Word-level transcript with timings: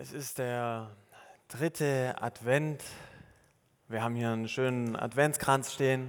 Es 0.00 0.12
ist 0.12 0.38
der 0.38 0.90
dritte 1.48 2.14
Advent. 2.20 2.84
Wir 3.88 4.00
haben 4.00 4.14
hier 4.14 4.30
einen 4.30 4.46
schönen 4.46 4.94
Adventskranz 4.94 5.74
stehen. 5.74 6.08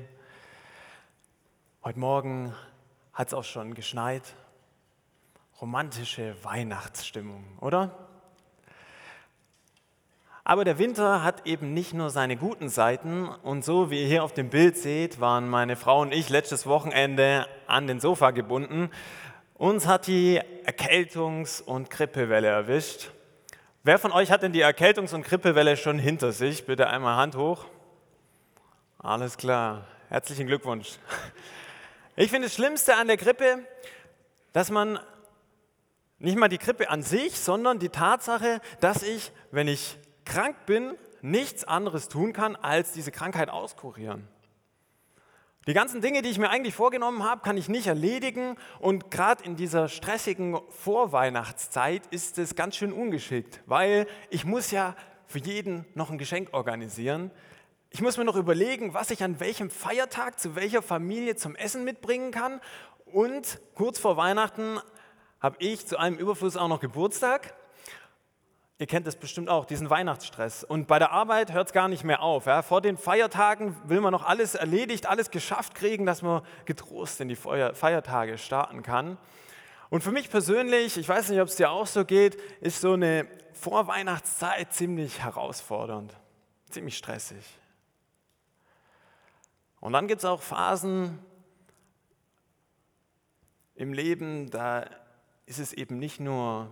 Heute 1.83 1.97
Morgen 1.97 2.53
hat 3.13 3.29
es 3.29 3.33
auch 3.33 3.43
schon 3.43 3.73
geschneit. 3.73 4.21
Romantische 5.59 6.35
Weihnachtsstimmung, 6.43 7.43
oder? 7.61 7.89
Aber 10.43 10.65
der 10.65 10.77
Winter 10.77 11.23
hat 11.23 11.47
eben 11.47 11.73
nicht 11.73 11.95
nur 11.95 12.11
seine 12.11 12.37
guten 12.37 12.69
Seiten. 12.69 13.27
Und 13.27 13.65
so 13.65 13.89
wie 13.89 14.03
ihr 14.03 14.07
hier 14.07 14.23
auf 14.23 14.35
dem 14.35 14.51
Bild 14.51 14.77
seht, 14.77 15.19
waren 15.19 15.49
meine 15.49 15.75
Frau 15.75 16.01
und 16.01 16.13
ich 16.13 16.29
letztes 16.29 16.67
Wochenende 16.67 17.47
an 17.65 17.87
den 17.87 17.99
Sofa 17.99 18.29
gebunden. 18.29 18.91
Uns 19.55 19.87
hat 19.87 20.05
die 20.05 20.39
Erkältungs- 20.67 21.59
und 21.59 21.89
Grippewelle 21.89 22.49
erwischt. 22.49 23.09
Wer 23.83 23.97
von 23.97 24.11
euch 24.11 24.29
hat 24.29 24.43
denn 24.43 24.51
die 24.51 24.61
Erkältungs- 24.61 25.13
und 25.13 25.23
Grippewelle 25.23 25.77
schon 25.77 25.99
hinter 25.99 26.33
sich? 26.33 26.65
Bitte 26.65 26.87
einmal 26.87 27.15
Hand 27.15 27.37
hoch. 27.37 27.65
Alles 28.97 29.37
klar. 29.37 29.87
Herzlichen 30.09 30.47
Glückwunsch. 30.47 30.97
Ich 32.17 32.29
finde 32.29 32.47
das 32.47 32.55
Schlimmste 32.55 32.97
an 32.97 33.07
der 33.07 33.15
Grippe, 33.15 33.59
dass 34.51 34.69
man 34.69 34.99
nicht 36.17 36.37
mal 36.37 36.49
die 36.49 36.57
Grippe 36.57 36.89
an 36.89 37.03
sich, 37.03 37.39
sondern 37.39 37.79
die 37.79 37.87
Tatsache, 37.87 38.59
dass 38.81 39.01
ich, 39.01 39.31
wenn 39.51 39.69
ich 39.69 39.97
krank 40.25 40.65
bin, 40.65 40.97
nichts 41.21 41.63
anderes 41.63 42.09
tun 42.09 42.33
kann, 42.33 42.57
als 42.57 42.91
diese 42.91 43.13
Krankheit 43.13 43.49
auskurieren. 43.49 44.27
Die 45.69 45.75
ganzen 45.75 46.01
Dinge, 46.01 46.23
die 46.23 46.29
ich 46.29 46.39
mir 46.39 46.49
eigentlich 46.49 46.73
vorgenommen 46.73 47.23
habe, 47.23 47.41
kann 47.41 47.55
ich 47.55 47.69
nicht 47.69 47.85
erledigen. 47.85 48.55
Und 48.79 49.11
gerade 49.11 49.43
in 49.43 49.55
dieser 49.55 49.87
stressigen 49.87 50.57
Vorweihnachtszeit 50.69 52.07
ist 52.07 52.39
es 52.39 52.55
ganz 52.55 52.75
schön 52.75 52.91
ungeschickt, 52.91 53.61
weil 53.67 54.07
ich 54.31 54.45
muss 54.45 54.71
ja 54.71 54.95
für 55.27 55.37
jeden 55.37 55.85
noch 55.93 56.09
ein 56.09 56.17
Geschenk 56.17 56.55
organisieren. 56.55 57.29
Ich 57.91 58.01
muss 58.01 58.17
mir 58.17 58.25
noch 58.25 58.35
überlegen, 58.35 58.95
was 58.95 59.11
ich 59.11 59.23
an 59.23 59.39
welchem 59.39 59.69
Feiertag 59.69 60.39
zu 60.39 60.55
welcher 60.55 60.81
Familie 60.81 61.35
zum 61.35 61.55
Essen 61.55 61.83
mitbringen 61.83 62.31
kann. 62.31 62.61
Und 63.05 63.59
kurz 63.75 63.99
vor 63.99 64.17
Weihnachten 64.17 64.79
habe 65.39 65.57
ich 65.59 65.85
zu 65.85 65.99
einem 65.99 66.17
Überfluss 66.17 66.57
auch 66.57 66.67
noch 66.67 66.79
Geburtstag 66.79 67.53
Ihr 68.81 68.87
kennt 68.87 69.05
das 69.05 69.17
bestimmt 69.17 69.49
auch, 69.49 69.65
diesen 69.65 69.89
Weihnachtsstress. 69.89 70.63
Und 70.63 70.87
bei 70.87 70.99
der 70.99 71.11
Arbeit 71.11 71.51
hört 71.51 71.67
es 71.67 71.73
gar 71.73 71.89
nicht 71.89 72.05
mehr 72.05 72.21
auf. 72.21 72.45
Ja. 72.45 72.61
Vor 72.61 72.79
den 72.79 72.95
Feiertagen 72.95 73.75
will 73.83 73.99
man 73.99 74.13
noch 74.13 74.25
alles 74.25 74.55
erledigt, 74.55 75.05
alles 75.05 75.31
geschafft 75.31 75.75
kriegen, 75.75 76.05
dass 76.05 76.21
man 76.21 76.43
getrost 76.63 77.19
in 77.19 77.27
die 77.27 77.35
Feiertage 77.35 78.37
starten 78.37 78.81
kann. 78.81 79.17
Und 79.89 80.01
für 80.01 80.13
mich 80.13 80.29
persönlich, 80.29 80.97
ich 80.97 81.09
weiß 81.09 81.27
nicht, 81.27 81.41
ob 81.41 81.49
es 81.49 81.57
dir 81.57 81.71
auch 81.71 81.87
so 81.87 82.05
geht, 82.05 82.35
ist 82.61 82.79
so 82.79 82.93
eine 82.93 83.27
Vorweihnachtszeit 83.51 84.71
ziemlich 84.71 85.21
herausfordernd, 85.21 86.15
ziemlich 86.69 86.97
stressig. 86.97 87.43
Und 89.81 89.91
dann 89.91 90.07
gibt 90.07 90.19
es 90.19 90.25
auch 90.25 90.41
Phasen 90.41 91.19
im 93.75 93.91
Leben, 93.91 94.49
da 94.49 94.85
ist 95.45 95.59
es 95.59 95.73
eben 95.73 95.99
nicht 95.99 96.21
nur 96.21 96.69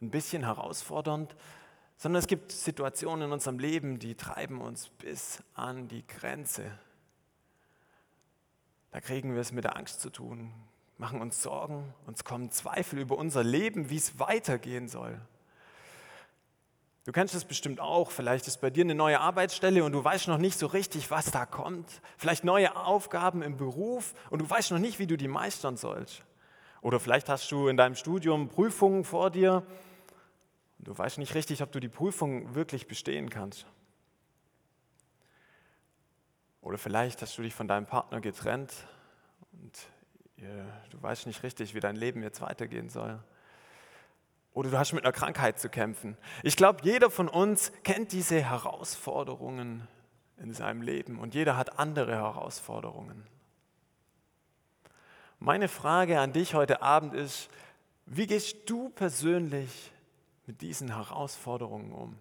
ein 0.00 0.10
bisschen 0.10 0.44
herausfordernd, 0.44 1.36
sondern 1.96 2.20
es 2.20 2.26
gibt 2.26 2.52
Situationen 2.52 3.26
in 3.26 3.32
unserem 3.32 3.58
Leben, 3.58 3.98
die 3.98 4.14
treiben 4.14 4.60
uns 4.60 4.88
bis 4.88 5.42
an 5.54 5.88
die 5.88 6.06
Grenze. 6.06 6.70
Da 8.90 9.00
kriegen 9.00 9.34
wir 9.34 9.40
es 9.40 9.52
mit 9.52 9.64
der 9.64 9.76
Angst 9.76 10.00
zu 10.00 10.10
tun, 10.10 10.52
machen 10.98 11.20
uns 11.20 11.42
Sorgen, 11.42 11.94
uns 12.06 12.24
kommen 12.24 12.50
Zweifel 12.50 12.98
über 12.98 13.16
unser 13.16 13.42
Leben, 13.42 13.90
wie 13.90 13.96
es 13.96 14.18
weitergehen 14.18 14.88
soll. 14.88 15.20
Du 17.04 17.12
kennst 17.12 17.36
es 17.36 17.44
bestimmt 17.44 17.78
auch, 17.78 18.10
vielleicht 18.10 18.48
ist 18.48 18.60
bei 18.60 18.68
dir 18.68 18.82
eine 18.82 18.96
neue 18.96 19.20
Arbeitsstelle 19.20 19.84
und 19.84 19.92
du 19.92 20.02
weißt 20.02 20.26
noch 20.26 20.38
nicht 20.38 20.58
so 20.58 20.66
richtig, 20.66 21.10
was 21.10 21.30
da 21.30 21.46
kommt. 21.46 22.02
Vielleicht 22.18 22.42
neue 22.42 22.74
Aufgaben 22.74 23.42
im 23.42 23.56
Beruf 23.56 24.12
und 24.28 24.40
du 24.40 24.50
weißt 24.50 24.72
noch 24.72 24.80
nicht, 24.80 24.98
wie 24.98 25.06
du 25.06 25.16
die 25.16 25.28
meistern 25.28 25.76
sollst. 25.76 26.24
Oder 26.86 27.00
vielleicht 27.00 27.28
hast 27.28 27.50
du 27.50 27.66
in 27.66 27.76
deinem 27.76 27.96
Studium 27.96 28.48
Prüfungen 28.48 29.02
vor 29.02 29.30
dir 29.30 29.66
Du 30.78 30.96
weißt 30.96 31.18
nicht 31.18 31.34
richtig, 31.34 31.62
ob 31.62 31.72
du 31.72 31.80
die 31.80 31.88
Prüfung 31.88 32.54
wirklich 32.54 32.86
bestehen 32.86 33.28
kannst. 33.28 33.66
Oder 36.60 36.78
vielleicht 36.78 37.22
hast 37.22 37.36
du 37.36 37.42
dich 37.42 37.56
von 37.56 37.66
deinem 37.66 37.86
Partner 37.86 38.20
getrennt 38.20 38.72
und 39.50 39.88
du 40.36 41.02
weißt 41.02 41.26
nicht 41.26 41.42
richtig, 41.42 41.74
wie 41.74 41.80
dein 41.80 41.96
Leben 41.96 42.22
jetzt 42.22 42.40
weitergehen 42.40 42.88
soll. 42.88 43.18
Oder 44.52 44.70
du 44.70 44.78
hast 44.78 44.92
mit 44.92 45.02
einer 45.02 45.12
Krankheit 45.12 45.58
zu 45.58 45.68
kämpfen. 45.68 46.16
Ich 46.44 46.56
glaube, 46.56 46.84
jeder 46.84 47.10
von 47.10 47.28
uns 47.28 47.72
kennt 47.82 48.12
diese 48.12 48.40
Herausforderungen 48.40 49.88
in 50.36 50.54
seinem 50.54 50.82
Leben 50.82 51.18
und 51.18 51.34
jeder 51.34 51.56
hat 51.56 51.80
andere 51.80 52.14
Herausforderungen. 52.14 53.26
Meine 55.38 55.68
Frage 55.68 56.18
an 56.20 56.32
dich 56.32 56.54
heute 56.54 56.82
Abend 56.82 57.14
ist, 57.14 57.48
wie 58.06 58.26
gehst 58.26 58.70
du 58.70 58.88
persönlich 58.90 59.92
mit 60.46 60.62
diesen 60.62 60.94
Herausforderungen 60.94 61.92
um? 61.92 62.18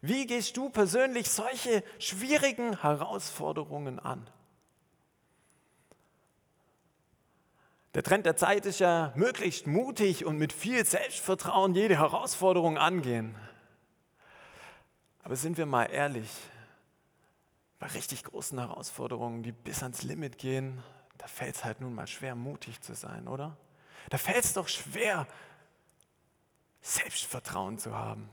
Wie 0.00 0.26
gehst 0.26 0.56
du 0.56 0.70
persönlich 0.70 1.30
solche 1.30 1.82
schwierigen 1.98 2.80
Herausforderungen 2.80 3.98
an? 3.98 4.28
Der 7.94 8.04
Trend 8.04 8.24
der 8.24 8.36
Zeit 8.36 8.66
ist 8.66 8.78
ja 8.78 9.12
möglichst 9.16 9.66
mutig 9.66 10.24
und 10.24 10.38
mit 10.38 10.52
viel 10.52 10.86
Selbstvertrauen 10.86 11.74
jede 11.74 11.98
Herausforderung 11.98 12.78
angehen. 12.78 13.34
Aber 15.24 15.34
sind 15.34 15.58
wir 15.58 15.66
mal 15.66 15.86
ehrlich, 15.86 16.30
bei 17.80 17.88
richtig 17.88 18.22
großen 18.24 18.58
Herausforderungen, 18.58 19.42
die 19.42 19.52
bis 19.52 19.82
ans 19.82 20.02
Limit 20.02 20.38
gehen, 20.38 20.82
da 21.20 21.26
fällt 21.26 21.56
es 21.56 21.64
halt 21.64 21.82
nun 21.82 21.94
mal 21.94 22.06
schwer, 22.06 22.34
mutig 22.34 22.80
zu 22.80 22.94
sein, 22.94 23.28
oder? 23.28 23.56
Da 24.08 24.16
fällt 24.16 24.42
es 24.42 24.54
doch 24.54 24.68
schwer, 24.68 25.26
Selbstvertrauen 26.80 27.78
zu 27.78 27.94
haben. 27.94 28.30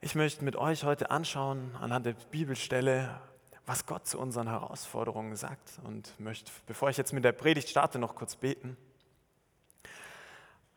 Ich 0.00 0.14
möchte 0.14 0.42
mit 0.42 0.56
euch 0.56 0.84
heute 0.84 1.10
anschauen, 1.10 1.76
anhand 1.76 2.06
der 2.06 2.14
Bibelstelle, 2.14 3.20
was 3.66 3.84
Gott 3.84 4.06
zu 4.06 4.18
unseren 4.18 4.48
Herausforderungen 4.48 5.36
sagt 5.36 5.78
und 5.84 6.18
möchte, 6.18 6.50
bevor 6.66 6.88
ich 6.88 6.96
jetzt 6.96 7.12
mit 7.12 7.24
der 7.24 7.32
Predigt 7.32 7.68
starte, 7.68 7.98
noch 7.98 8.14
kurz 8.14 8.36
beten. 8.36 8.78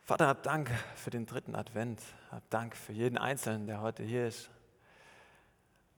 Vater, 0.01 0.27
hab 0.27 0.43
Dank 0.43 0.69
für 0.95 1.11
den 1.11 1.25
dritten 1.25 1.55
Advent, 1.55 2.01
hab 2.29 2.49
Dank 2.49 2.75
für 2.75 2.91
jeden 2.91 3.17
Einzelnen, 3.17 3.67
der 3.67 3.79
heute 3.79 4.03
hier 4.03 4.27
ist. 4.27 4.49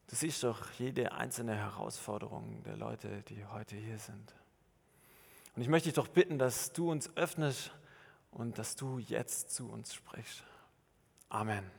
Du 0.07 0.15
siehst 0.15 0.43
doch 0.43 0.71
jede 0.73 1.11
einzelne 1.13 1.55
Herausforderung 1.55 2.63
der 2.63 2.77
Leute, 2.77 3.23
die 3.23 3.45
heute 3.45 3.75
hier 3.75 3.97
sind. 3.97 4.35
Und 5.55 5.61
ich 5.61 5.67
möchte 5.67 5.89
dich 5.89 5.95
doch 5.95 6.07
bitten, 6.07 6.37
dass 6.39 6.73
du 6.73 6.91
uns 6.91 7.15
öffnest 7.15 7.71
und 8.31 8.57
dass 8.57 8.75
du 8.75 8.99
jetzt 8.99 9.51
zu 9.51 9.69
uns 9.69 9.93
sprichst. 9.93 10.43
Amen. 11.29 11.69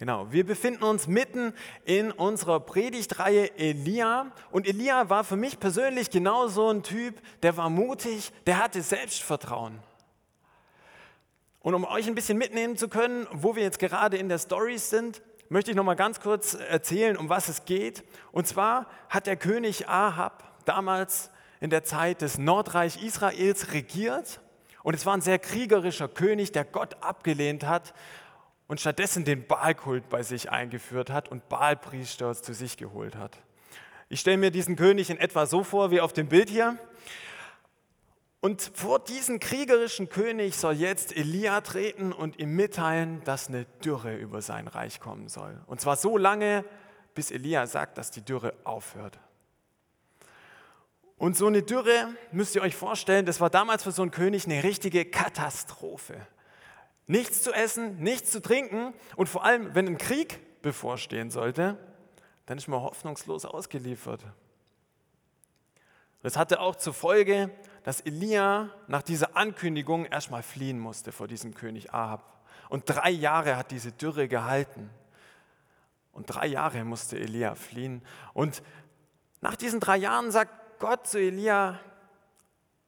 Genau, 0.00 0.32
wir 0.32 0.46
befinden 0.46 0.82
uns 0.82 1.08
mitten 1.08 1.52
in 1.84 2.10
unserer 2.10 2.58
Predigtreihe 2.58 3.54
Elia. 3.58 4.32
Und 4.50 4.66
Elia 4.66 5.10
war 5.10 5.24
für 5.24 5.36
mich 5.36 5.60
persönlich 5.60 6.08
genau 6.08 6.48
so 6.48 6.70
ein 6.70 6.82
Typ, 6.82 7.20
der 7.42 7.58
war 7.58 7.68
mutig, 7.68 8.32
der 8.46 8.56
hatte 8.56 8.80
Selbstvertrauen. 8.80 9.78
Und 11.60 11.74
um 11.74 11.84
euch 11.84 12.06
ein 12.06 12.14
bisschen 12.14 12.38
mitnehmen 12.38 12.76
zu 12.76 12.88
können, 12.88 13.26
wo 13.32 13.54
wir 13.54 13.62
jetzt 13.62 13.78
gerade 13.78 14.16
in 14.16 14.28
der 14.28 14.38
Story 14.38 14.78
sind, 14.78 15.20
möchte 15.50 15.70
ich 15.70 15.76
noch 15.76 15.84
mal 15.84 15.94
ganz 15.94 16.20
kurz 16.20 16.54
erzählen, 16.54 17.16
um 17.16 17.28
was 17.28 17.48
es 17.48 17.66
geht. 17.66 18.02
Und 18.32 18.46
zwar 18.46 18.86
hat 19.10 19.26
der 19.26 19.36
König 19.36 19.86
Ahab 19.88 20.64
damals 20.64 21.30
in 21.60 21.68
der 21.68 21.84
Zeit 21.84 22.22
des 22.22 22.38
Nordreich 22.38 23.02
Israels 23.02 23.74
regiert. 23.74 24.40
Und 24.82 24.94
es 24.94 25.04
war 25.04 25.14
ein 25.14 25.20
sehr 25.20 25.38
kriegerischer 25.38 26.08
König, 26.08 26.52
der 26.52 26.64
Gott 26.64 26.96
abgelehnt 27.02 27.66
hat 27.66 27.92
und 28.66 28.80
stattdessen 28.80 29.26
den 29.26 29.46
Baalkult 29.46 30.08
bei 30.08 30.22
sich 30.22 30.50
eingeführt 30.50 31.10
hat 31.10 31.28
und 31.28 31.48
Baalpriester 31.50 32.34
zu 32.34 32.54
sich 32.54 32.78
geholt 32.78 33.16
hat. 33.16 33.36
Ich 34.08 34.20
stelle 34.20 34.38
mir 34.38 34.50
diesen 34.50 34.76
König 34.76 35.10
in 35.10 35.18
etwa 35.18 35.44
so 35.44 35.62
vor 35.62 35.90
wie 35.90 36.00
auf 36.00 36.14
dem 36.14 36.28
Bild 36.28 36.48
hier. 36.48 36.78
Und 38.40 38.70
vor 38.74 38.98
diesen 39.00 39.38
kriegerischen 39.38 40.08
König 40.08 40.56
soll 40.56 40.74
jetzt 40.74 41.14
Elia 41.14 41.60
treten 41.60 42.12
und 42.12 42.38
ihm 42.38 42.56
mitteilen, 42.56 43.22
dass 43.24 43.48
eine 43.48 43.66
Dürre 43.84 44.16
über 44.16 44.40
sein 44.40 44.66
Reich 44.66 44.98
kommen 44.98 45.28
soll. 45.28 45.60
Und 45.66 45.80
zwar 45.82 45.96
so 45.96 46.16
lange, 46.16 46.64
bis 47.14 47.30
Elia 47.30 47.66
sagt, 47.66 47.98
dass 47.98 48.10
die 48.10 48.22
Dürre 48.22 48.54
aufhört. 48.64 49.18
Und 51.18 51.36
so 51.36 51.48
eine 51.48 51.62
Dürre, 51.62 52.08
müsst 52.32 52.54
ihr 52.54 52.62
euch 52.62 52.74
vorstellen, 52.74 53.26
das 53.26 53.42
war 53.42 53.50
damals 53.50 53.82
für 53.82 53.92
so 53.92 54.00
einen 54.00 54.10
König 54.10 54.46
eine 54.46 54.62
richtige 54.64 55.04
Katastrophe. 55.04 56.26
Nichts 57.06 57.42
zu 57.42 57.52
essen, 57.52 57.98
nichts 57.98 58.30
zu 58.30 58.40
trinken 58.40 58.94
und 59.16 59.28
vor 59.28 59.44
allem, 59.44 59.74
wenn 59.74 59.86
ein 59.86 59.98
Krieg 59.98 60.62
bevorstehen 60.62 61.30
sollte, 61.30 61.76
dann 62.46 62.56
ist 62.56 62.68
man 62.68 62.80
hoffnungslos 62.80 63.44
ausgeliefert. 63.44 64.24
Das 66.22 66.38
hatte 66.38 66.60
auch 66.60 66.76
zur 66.76 66.94
Folge, 66.94 67.50
dass 67.82 68.00
Elia 68.00 68.70
nach 68.88 69.02
dieser 69.02 69.36
Ankündigung 69.36 70.04
erstmal 70.04 70.42
fliehen 70.42 70.78
musste 70.78 71.12
vor 71.12 71.28
diesem 71.28 71.54
König 71.54 71.92
Ahab. 71.92 72.44
Und 72.68 72.84
drei 72.86 73.10
Jahre 73.10 73.56
hat 73.56 73.70
diese 73.70 73.92
Dürre 73.92 74.28
gehalten. 74.28 74.90
Und 76.12 76.26
drei 76.26 76.46
Jahre 76.46 76.84
musste 76.84 77.18
Elia 77.18 77.54
fliehen. 77.54 78.02
Und 78.34 78.62
nach 79.40 79.56
diesen 79.56 79.80
drei 79.80 79.96
Jahren 79.96 80.30
sagt 80.30 80.78
Gott 80.78 81.06
zu 81.06 81.18
Elia, 81.18 81.80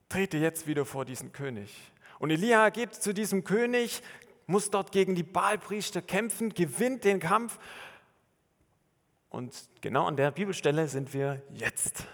trete 0.08 0.36
jetzt 0.36 0.66
wieder 0.66 0.84
vor 0.84 1.04
diesen 1.04 1.32
König. 1.32 1.74
Und 2.18 2.30
Elia 2.30 2.68
geht 2.70 2.94
zu 2.94 3.14
diesem 3.14 3.44
König, 3.44 4.02
muss 4.46 4.70
dort 4.70 4.92
gegen 4.92 5.14
die 5.14 5.22
Baalpriester 5.22 6.02
kämpfen, 6.02 6.52
gewinnt 6.54 7.04
den 7.04 7.20
Kampf. 7.20 7.58
Und 9.30 9.54
genau 9.80 10.06
an 10.06 10.16
der 10.16 10.30
Bibelstelle 10.30 10.88
sind 10.88 11.14
wir 11.14 11.42
jetzt. 11.54 12.06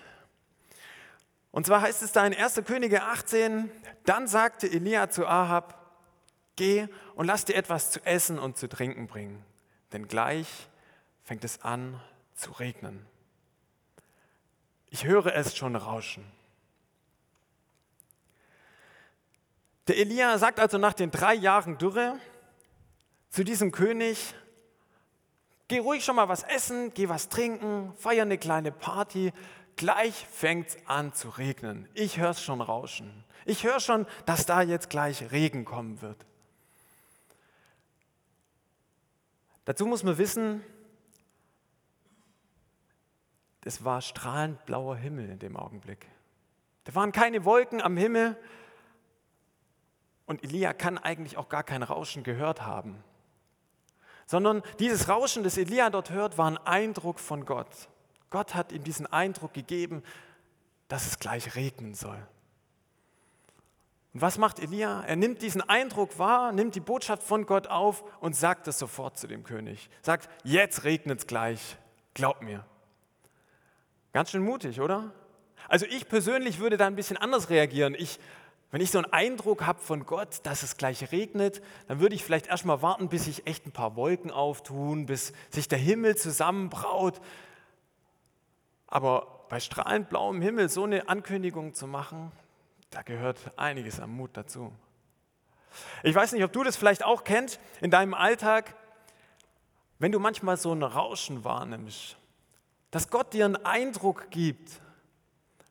Und 1.50 1.66
zwar 1.66 1.80
heißt 1.80 2.02
es 2.02 2.12
da 2.12 2.26
in 2.26 2.34
1. 2.34 2.62
Könige 2.66 3.02
18, 3.02 3.70
dann 4.04 4.26
sagte 4.26 4.70
Elia 4.70 5.10
zu 5.10 5.26
Ahab, 5.26 5.78
geh 6.56 6.88
und 7.14 7.26
lass 7.26 7.44
dir 7.44 7.56
etwas 7.56 7.90
zu 7.90 8.04
essen 8.04 8.38
und 8.38 8.56
zu 8.56 8.68
trinken 8.68 9.06
bringen, 9.06 9.44
denn 9.92 10.08
gleich 10.08 10.68
fängt 11.22 11.44
es 11.44 11.62
an 11.62 12.00
zu 12.34 12.52
regnen. 12.52 13.06
Ich 14.90 15.04
höre 15.04 15.34
es 15.34 15.56
schon 15.56 15.76
rauschen. 15.76 16.24
Der 19.86 19.96
Elia 19.96 20.36
sagt 20.38 20.60
also 20.60 20.76
nach 20.78 20.92
den 20.92 21.10
drei 21.10 21.34
Jahren 21.34 21.78
Dürre 21.78 22.18
zu 23.30 23.44
diesem 23.44 23.72
König, 23.72 24.34
geh 25.68 25.78
ruhig 25.78 26.04
schon 26.04 26.16
mal 26.16 26.28
was 26.28 26.42
essen, 26.42 26.92
geh 26.94 27.08
was 27.08 27.28
trinken, 27.28 27.92
feier 27.96 28.22
eine 28.22 28.38
kleine 28.38 28.72
Party, 28.72 29.32
gleich 29.78 30.26
fängt 30.30 30.68
es 30.68 30.76
an 30.86 31.14
zu 31.14 31.30
regnen. 31.30 31.88
Ich 31.94 32.18
höre 32.18 32.30
es 32.30 32.42
schon 32.42 32.60
rauschen. 32.60 33.24
Ich 33.46 33.64
höre 33.64 33.80
schon, 33.80 34.06
dass 34.26 34.44
da 34.44 34.60
jetzt 34.60 34.90
gleich 34.90 35.32
Regen 35.32 35.64
kommen 35.64 36.02
wird. 36.02 36.26
Dazu 39.64 39.86
muss 39.86 40.02
man 40.02 40.18
wissen, 40.18 40.62
es 43.64 43.84
war 43.84 44.00
strahlend 44.00 44.64
blauer 44.64 44.96
Himmel 44.96 45.28
in 45.28 45.38
dem 45.38 45.56
Augenblick. 45.56 46.06
Da 46.84 46.94
waren 46.94 47.12
keine 47.12 47.44
Wolken 47.44 47.82
am 47.82 47.98
Himmel 47.98 48.34
und 50.24 50.42
Elia 50.42 50.72
kann 50.72 50.96
eigentlich 50.96 51.36
auch 51.36 51.50
gar 51.50 51.64
kein 51.64 51.82
Rauschen 51.82 52.22
gehört 52.22 52.62
haben, 52.62 53.04
sondern 54.24 54.62
dieses 54.78 55.08
Rauschen, 55.10 55.42
das 55.42 55.58
Elia 55.58 55.90
dort 55.90 56.08
hört, 56.10 56.38
war 56.38 56.50
ein 56.50 56.56
Eindruck 56.56 57.20
von 57.20 57.44
Gott. 57.44 57.90
Gott 58.30 58.54
hat 58.54 58.72
ihm 58.72 58.84
diesen 58.84 59.06
Eindruck 59.06 59.54
gegeben, 59.54 60.02
dass 60.88 61.06
es 61.06 61.18
gleich 61.18 61.54
regnen 61.54 61.94
soll. 61.94 62.18
Und 64.14 64.22
was 64.22 64.38
macht 64.38 64.58
Elia? 64.58 65.02
Er 65.02 65.16
nimmt 65.16 65.42
diesen 65.42 65.60
Eindruck 65.62 66.18
wahr, 66.18 66.52
nimmt 66.52 66.74
die 66.74 66.80
Botschaft 66.80 67.22
von 67.22 67.46
Gott 67.46 67.66
auf 67.66 68.02
und 68.20 68.34
sagt 68.34 68.66
es 68.68 68.78
sofort 68.78 69.18
zu 69.18 69.26
dem 69.26 69.44
König. 69.44 69.90
Sagt, 70.02 70.28
jetzt 70.44 70.84
regnet 70.84 71.20
es 71.20 71.26
gleich, 71.26 71.76
glaub 72.14 72.42
mir. 72.42 72.64
Ganz 74.12 74.30
schön 74.30 74.42
mutig, 74.42 74.80
oder? 74.80 75.12
Also 75.68 75.84
ich 75.86 76.08
persönlich 76.08 76.58
würde 76.58 76.78
da 76.78 76.86
ein 76.86 76.96
bisschen 76.96 77.18
anders 77.18 77.50
reagieren. 77.50 77.94
Ich, 77.94 78.18
wenn 78.70 78.80
ich 78.80 78.90
so 78.90 78.98
einen 78.98 79.12
Eindruck 79.12 79.66
habe 79.66 79.80
von 79.80 80.06
Gott, 80.06 80.40
dass 80.44 80.62
es 80.62 80.78
gleich 80.78 81.12
regnet, 81.12 81.62
dann 81.86 82.00
würde 82.00 82.14
ich 82.14 82.24
vielleicht 82.24 82.46
erstmal 82.46 82.80
warten, 82.80 83.08
bis 83.08 83.26
sich 83.26 83.46
echt 83.46 83.66
ein 83.66 83.72
paar 83.72 83.94
Wolken 83.96 84.30
auftun, 84.30 85.04
bis 85.04 85.34
sich 85.50 85.68
der 85.68 85.78
Himmel 85.78 86.16
zusammenbraut. 86.16 87.20
Aber 88.88 89.44
bei 89.48 89.60
strahlend 89.60 90.08
blauem 90.08 90.42
Himmel 90.42 90.68
so 90.68 90.84
eine 90.84 91.08
Ankündigung 91.08 91.74
zu 91.74 91.86
machen, 91.86 92.32
da 92.90 93.02
gehört 93.02 93.38
einiges 93.56 94.00
am 94.00 94.16
Mut 94.16 94.30
dazu. 94.34 94.72
Ich 96.02 96.14
weiß 96.14 96.32
nicht, 96.32 96.42
ob 96.42 96.52
du 96.52 96.64
das 96.64 96.76
vielleicht 96.76 97.04
auch 97.04 97.24
kennst 97.24 97.60
in 97.80 97.90
deinem 97.90 98.14
Alltag, 98.14 98.74
wenn 99.98 100.12
du 100.12 100.18
manchmal 100.18 100.56
so 100.56 100.72
ein 100.72 100.82
Rauschen 100.82 101.44
wahrnimmst, 101.44 102.16
dass 102.90 103.10
Gott 103.10 103.32
dir 103.34 103.44
einen 103.44 103.56
Eindruck 103.56 104.30
gibt, 104.30 104.80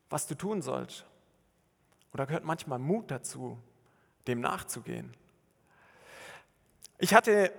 was 0.09 0.27
du 0.27 0.35
tun 0.35 0.61
sollst. 0.61 1.05
Und 2.11 2.19
da 2.19 2.25
gehört 2.25 2.45
manchmal 2.45 2.79
Mut 2.79 3.09
dazu, 3.09 3.57
dem 4.27 4.41
nachzugehen. 4.41 5.13
Ich 6.99 7.13
hatte 7.13 7.51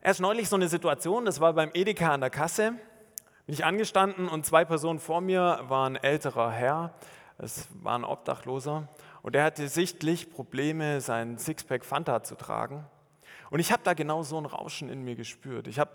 erst 0.00 0.20
neulich 0.20 0.48
so 0.48 0.56
eine 0.56 0.68
Situation, 0.68 1.24
das 1.24 1.40
war 1.40 1.52
beim 1.52 1.70
Edeka 1.74 2.12
an 2.12 2.20
der 2.20 2.30
Kasse, 2.30 2.74
bin 3.46 3.54
ich 3.54 3.64
angestanden 3.64 4.28
und 4.28 4.46
zwei 4.46 4.64
Personen 4.64 4.98
vor 4.98 5.20
mir 5.20 5.60
waren 5.64 5.96
älterer 5.96 6.50
Herr, 6.50 6.94
es 7.38 7.68
war 7.82 7.98
ein 7.98 8.04
Obdachloser 8.04 8.88
und 9.22 9.34
er 9.34 9.44
hatte 9.44 9.68
sichtlich 9.68 10.30
Probleme, 10.30 11.00
seinen 11.00 11.38
Sixpack 11.38 11.84
Fanta 11.84 12.22
zu 12.22 12.36
tragen. 12.36 12.84
Und 13.50 13.60
ich 13.60 13.72
habe 13.72 13.82
da 13.84 13.94
genau 13.94 14.22
so 14.22 14.38
ein 14.38 14.46
Rauschen 14.46 14.88
in 14.88 15.02
mir 15.02 15.14
gespürt. 15.14 15.66
Ich 15.66 15.78
habe 15.78 15.90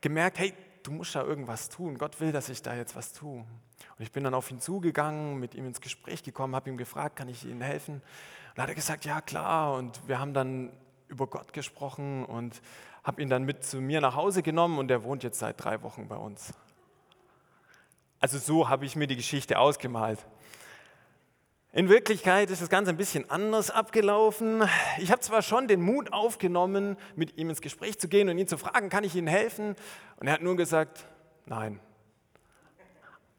gemerkt, 0.00 0.38
hey, 0.38 0.54
du 0.82 0.92
musst 0.92 1.14
da 1.14 1.22
irgendwas 1.22 1.68
tun. 1.68 1.98
Gott 1.98 2.20
will, 2.20 2.32
dass 2.32 2.48
ich 2.48 2.62
da 2.62 2.74
jetzt 2.74 2.96
was 2.96 3.12
tue. 3.12 3.38
Und 3.38 3.46
ich 3.98 4.12
bin 4.12 4.24
dann 4.24 4.34
auf 4.34 4.50
ihn 4.50 4.60
zugegangen, 4.60 5.38
mit 5.38 5.54
ihm 5.54 5.66
ins 5.66 5.80
Gespräch 5.80 6.22
gekommen, 6.22 6.54
habe 6.54 6.70
ihm 6.70 6.76
gefragt, 6.76 7.16
kann 7.16 7.28
ich 7.28 7.44
Ihnen 7.44 7.60
helfen? 7.60 7.96
Und 7.96 8.02
dann 8.54 8.62
hat 8.62 8.70
er 8.70 8.74
gesagt, 8.74 9.04
ja 9.04 9.20
klar. 9.20 9.74
Und 9.74 10.08
wir 10.08 10.18
haben 10.18 10.34
dann 10.34 10.72
über 11.08 11.26
Gott 11.26 11.52
gesprochen 11.52 12.24
und 12.24 12.62
habe 13.04 13.20
ihn 13.20 13.28
dann 13.28 13.42
mit 13.44 13.64
zu 13.64 13.80
mir 13.80 14.00
nach 14.00 14.14
Hause 14.14 14.42
genommen 14.42 14.78
und 14.78 14.90
er 14.90 15.02
wohnt 15.04 15.22
jetzt 15.22 15.38
seit 15.38 15.62
drei 15.62 15.82
Wochen 15.82 16.08
bei 16.08 16.16
uns. 16.16 16.54
Also 18.22 18.38
so 18.38 18.68
habe 18.68 18.86
ich 18.86 18.94
mir 18.94 19.08
die 19.08 19.16
Geschichte 19.16 19.58
ausgemalt. 19.58 20.24
In 21.72 21.88
Wirklichkeit 21.88 22.50
ist 22.50 22.62
das 22.62 22.68
Ganze 22.68 22.92
ein 22.92 22.96
bisschen 22.96 23.28
anders 23.28 23.72
abgelaufen. 23.72 24.62
Ich 24.98 25.10
habe 25.10 25.20
zwar 25.20 25.42
schon 25.42 25.66
den 25.66 25.80
Mut 25.80 26.12
aufgenommen, 26.12 26.96
mit 27.16 27.36
ihm 27.36 27.50
ins 27.50 27.60
Gespräch 27.60 27.98
zu 27.98 28.06
gehen 28.06 28.28
und 28.28 28.38
ihn 28.38 28.46
zu 28.46 28.58
fragen, 28.58 28.90
kann 28.90 29.02
ich 29.02 29.16
Ihnen 29.16 29.26
helfen? 29.26 29.74
Und 30.18 30.28
er 30.28 30.34
hat 30.34 30.40
nur 30.40 30.56
gesagt, 30.56 31.04
nein. 31.46 31.80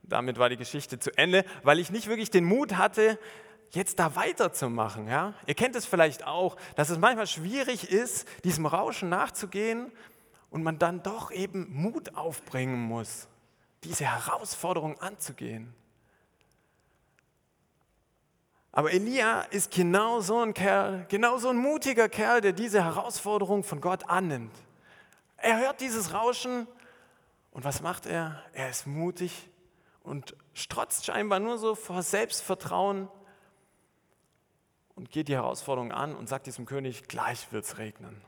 Damit 0.01 0.38
war 0.38 0.50
die 0.50 0.57
Geschichte 0.57 1.00
zu 1.00 1.18
Ende, 1.18 1.45
weil 1.63 1.80
ich 1.80 1.89
nicht 1.89 2.07
wirklich 2.07 2.30
den 2.30 2.44
Mut 2.44 2.75
hatte, 2.75 3.18
jetzt 3.71 4.00
da 4.00 4.18
weiterzumachen. 4.18 5.07
Ja? 5.07 5.33
Ihr 5.47 5.56
kennt 5.56 5.77
es 5.77 5.85
vielleicht 5.85 6.27
auch, 6.27 6.57
dass 6.75 6.89
es 6.89 6.97
manchmal 6.97 7.27
schwierig 7.27 7.89
ist, 7.89 8.27
diesem 8.44 8.65
Rauschen 8.65 9.07
nachzugehen 9.07 9.94
und 10.50 10.62
man 10.62 10.77
dann 10.77 11.01
doch 11.03 11.31
eben 11.31 11.71
Mut 11.71 12.15
aufbringen 12.15 12.81
muss, 12.81 13.30
diese 13.83 14.06
Herausforderung 14.06 15.00
anzugehen. 15.00 15.74
Aber 18.71 18.92
Elia 18.92 19.42
ist 19.42 19.69
genau 19.69 20.19
so 20.19 20.40
ein 20.40 20.56
Kerl, 20.56 21.06
genau 21.07 21.37
so 21.37 21.49
ein 21.49 21.57
mutiger 21.57 22.09
Kerl, 22.09 22.42
der 22.42 22.54
diese 22.54 22.83
Herausforderung 22.83 23.63
von 23.63 23.81
Gott 23.81 24.09
annimmt. 24.09 24.56
Er 25.37 25.59
hört 25.59 25.80
dieses 25.80 26.13
Rauschen 26.13 26.68
und 27.52 27.66
was 27.66 27.81
macht 27.81 28.07
er? 28.07 28.42
Er 28.54 28.69
ist 28.69 28.87
mutig 28.87 29.47
und 30.02 30.35
strotzt 30.54 31.06
scheinbar 31.06 31.40
nur 31.40 31.59
so 31.59 31.75
vor 31.75 32.02
Selbstvertrauen 32.02 33.09
und 34.95 35.11
geht 35.11 35.28
die 35.28 35.35
Herausforderung 35.35 35.92
an 35.92 36.16
und 36.16 36.28
sagt 36.28 36.47
diesem 36.47 36.66
König, 36.66 37.07
gleich 37.07 37.52
wird 37.52 37.66
es 37.66 37.78
regnen. 37.78 38.19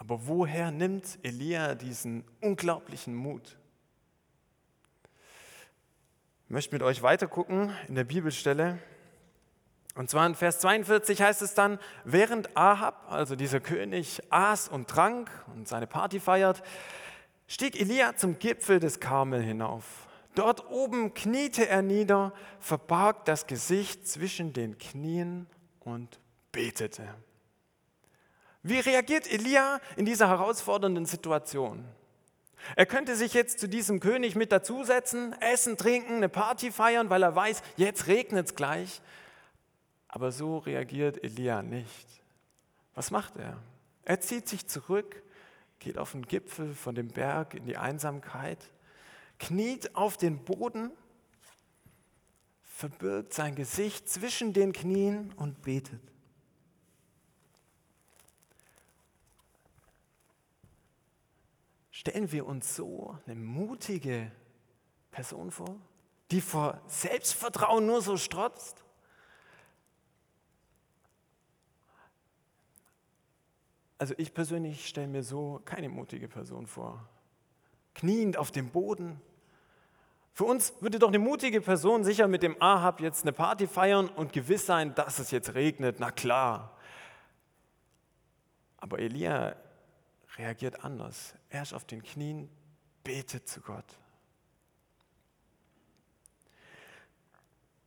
Aber 0.00 0.26
woher 0.26 0.70
nimmt 0.70 1.18
Elia 1.22 1.74
diesen 1.74 2.24
unglaublichen 2.40 3.14
Mut? 3.14 3.58
Ich 6.46 6.50
möchte 6.50 6.74
mit 6.74 6.82
euch 6.82 7.02
weiter 7.02 7.28
gucken 7.28 7.76
in 7.86 7.96
der 7.96 8.04
Bibelstelle. 8.04 8.78
Und 9.96 10.08
zwar 10.08 10.26
in 10.26 10.34
Vers 10.34 10.58
42 10.60 11.20
heißt 11.20 11.42
es 11.42 11.52
dann, 11.52 11.78
während 12.04 12.56
Ahab, 12.56 13.12
also 13.12 13.36
dieser 13.36 13.60
König, 13.60 14.22
aß 14.30 14.68
und 14.68 14.88
trank 14.88 15.30
und 15.54 15.68
seine 15.68 15.86
Party 15.86 16.18
feiert, 16.18 16.62
stieg 17.46 17.78
Elia 17.78 18.16
zum 18.16 18.38
Gipfel 18.38 18.80
des 18.80 19.00
Karmel 19.00 19.42
hinauf. 19.42 20.08
Dort 20.34 20.70
oben 20.70 21.12
kniete 21.12 21.68
er 21.68 21.82
nieder, 21.82 22.32
verbarg 22.58 23.26
das 23.26 23.46
Gesicht 23.46 24.08
zwischen 24.08 24.54
den 24.54 24.78
Knien 24.78 25.46
und 25.80 26.18
betete. 26.52 27.06
Wie 28.62 28.78
reagiert 28.78 29.30
Elia 29.30 29.80
in 29.96 30.04
dieser 30.04 30.28
herausfordernden 30.28 31.06
Situation? 31.06 31.84
Er 32.76 32.86
könnte 32.86 33.16
sich 33.16 33.32
jetzt 33.32 33.58
zu 33.58 33.68
diesem 33.68 34.00
König 34.00 34.36
mit 34.36 34.52
dazusetzen, 34.52 35.34
essen, 35.40 35.78
trinken, 35.78 36.16
eine 36.16 36.28
Party 36.28 36.70
feiern, 36.70 37.08
weil 37.08 37.22
er 37.22 37.34
weiß, 37.34 37.62
jetzt 37.76 38.06
regnet 38.06 38.48
es 38.48 38.54
gleich. 38.54 39.00
Aber 40.08 40.30
so 40.30 40.58
reagiert 40.58 41.22
Elia 41.24 41.62
nicht. 41.62 42.06
Was 42.94 43.10
macht 43.10 43.36
er? 43.36 43.56
Er 44.04 44.20
zieht 44.20 44.48
sich 44.48 44.66
zurück, 44.66 45.22
geht 45.78 45.96
auf 45.96 46.12
den 46.12 46.26
Gipfel 46.26 46.74
von 46.74 46.94
dem 46.94 47.08
Berg 47.08 47.54
in 47.54 47.64
die 47.64 47.78
Einsamkeit, 47.78 48.58
kniet 49.38 49.96
auf 49.96 50.18
den 50.18 50.44
Boden, 50.44 50.90
verbirgt 52.62 53.32
sein 53.32 53.54
Gesicht 53.54 54.08
zwischen 54.08 54.52
den 54.52 54.72
Knien 54.72 55.32
und 55.36 55.62
betet. 55.62 56.00
Stellen 62.00 62.32
wir 62.32 62.46
uns 62.46 62.76
so 62.76 63.18
eine 63.26 63.34
mutige 63.34 64.32
Person 65.10 65.50
vor, 65.50 65.76
die 66.30 66.40
vor 66.40 66.80
Selbstvertrauen 66.86 67.84
nur 67.84 68.00
so 68.00 68.16
strotzt? 68.16 68.82
Also 73.98 74.14
ich 74.16 74.32
persönlich 74.32 74.88
stelle 74.88 75.08
mir 75.08 75.22
so 75.22 75.60
keine 75.66 75.90
mutige 75.90 76.26
Person 76.26 76.66
vor. 76.66 77.06
Kniend 77.92 78.38
auf 78.38 78.50
dem 78.50 78.70
Boden. 78.70 79.20
Für 80.32 80.44
uns 80.44 80.72
würde 80.80 80.98
doch 80.98 81.08
eine 81.08 81.18
mutige 81.18 81.60
Person 81.60 82.02
sicher 82.02 82.28
mit 82.28 82.42
dem 82.42 82.56
Ahab 82.62 83.02
jetzt 83.02 83.24
eine 83.24 83.34
Party 83.34 83.66
feiern 83.66 84.08
und 84.08 84.32
gewiss 84.32 84.64
sein, 84.64 84.94
dass 84.94 85.18
es 85.18 85.30
jetzt 85.32 85.52
regnet. 85.52 85.96
Na 86.00 86.10
klar. 86.10 86.78
Aber 88.78 89.00
Elia 89.00 89.54
reagiert 90.40 90.84
anders. 90.84 91.34
Er 91.50 91.62
ist 91.62 91.74
auf 91.74 91.84
den 91.84 92.02
Knien, 92.02 92.48
betet 93.04 93.46
zu 93.46 93.60
Gott. 93.60 93.84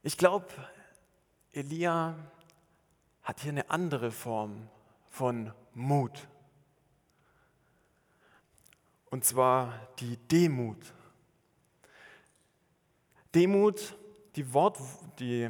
Ich 0.03 0.17
glaube, 0.17 0.47
Elia 1.51 2.15
hat 3.23 3.39
hier 3.39 3.51
eine 3.51 3.69
andere 3.69 4.11
Form 4.11 4.69
von 5.09 5.51
Mut. 5.73 6.27
Und 9.09 9.25
zwar 9.25 9.87
die 9.99 10.17
Demut. 10.17 10.93
Demut, 13.33 13.97
die 14.35 14.53
Wort, 14.53 14.77
die 15.19 15.49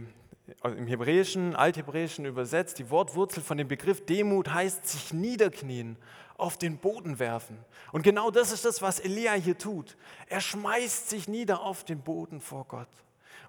also 0.62 0.78
im 0.78 0.88
Hebräischen, 0.88 1.56
Althebräischen 1.56 2.26
übersetzt, 2.26 2.80
die 2.80 2.90
Wortwurzel 2.90 3.42
von 3.42 3.58
dem 3.58 3.68
Begriff 3.68 4.06
Demut 4.06 4.54
heißt 4.54 4.88
sich 4.88 5.14
niederknien, 5.14 5.98
auf 6.38 6.58
den 6.58 6.78
Boden 6.78 7.20
werfen. 7.20 7.58
Und 7.92 8.04
genau 8.04 8.32
das 8.32 8.52
ist 8.52 8.66
das, 8.66 8.82
was 8.82 9.00
Elia 9.00 9.34
hier 9.34 9.58
tut. 9.58 9.98
Er 10.28 10.42
schmeißt 10.42 11.10
sich 11.10 11.28
nieder 11.28 11.62
auf 11.62 11.84
den 11.84 12.02
Boden 12.02 12.42
vor 12.42 12.66
Gott. 12.66 12.88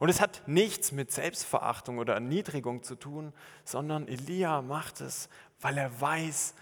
Und 0.01 0.09
es 0.09 0.21
hat 0.21 0.43
nichts 0.47 0.93
mit 0.93 1.13
Selbstverachtung 1.13 1.99
oder 1.99 2.15
Erniedrigung 2.15 2.83
zu 2.83 2.95
tun, 2.95 3.33
sondern 3.65 4.09
Elia 4.09 4.61
macht 4.61 5.01
es, 5.01 5.29
weil 5.61 5.79
er 5.79 6.01
weiß, 6.01 6.55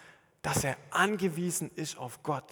dass 0.43 0.64
er 0.64 0.76
angewiesen 0.91 1.71
ist 1.75 1.97
auf 1.99 2.23
Gott. 2.23 2.50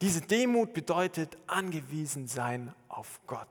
Diese 0.00 0.20
Demut 0.20 0.74
bedeutet 0.74 1.36
angewiesen 1.46 2.26
sein 2.26 2.74
auf 2.88 3.20
Gott. 3.26 3.48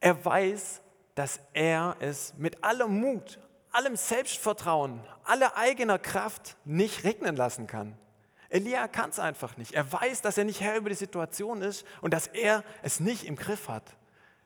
Er 0.00 0.24
weiß, 0.24 0.82
dass 1.14 1.40
er 1.52 1.96
es 2.00 2.34
mit 2.36 2.62
allem 2.64 3.00
Mut, 3.00 3.38
allem 3.76 3.96
Selbstvertrauen, 3.96 5.00
aller 5.24 5.56
eigener 5.56 5.98
Kraft 5.98 6.56
nicht 6.64 7.04
regnen 7.04 7.36
lassen 7.36 7.66
kann. 7.66 7.96
Elia 8.48 8.88
kann 8.88 9.10
es 9.10 9.18
einfach 9.18 9.56
nicht. 9.56 9.72
Er 9.72 9.90
weiß, 9.92 10.22
dass 10.22 10.38
er 10.38 10.44
nicht 10.44 10.60
Herr 10.60 10.76
über 10.76 10.88
die 10.88 10.96
Situation 10.96 11.62
ist 11.62 11.84
und 12.00 12.14
dass 12.14 12.26
er 12.28 12.64
es 12.82 13.00
nicht 13.00 13.24
im 13.24 13.36
Griff 13.36 13.68
hat. 13.68 13.96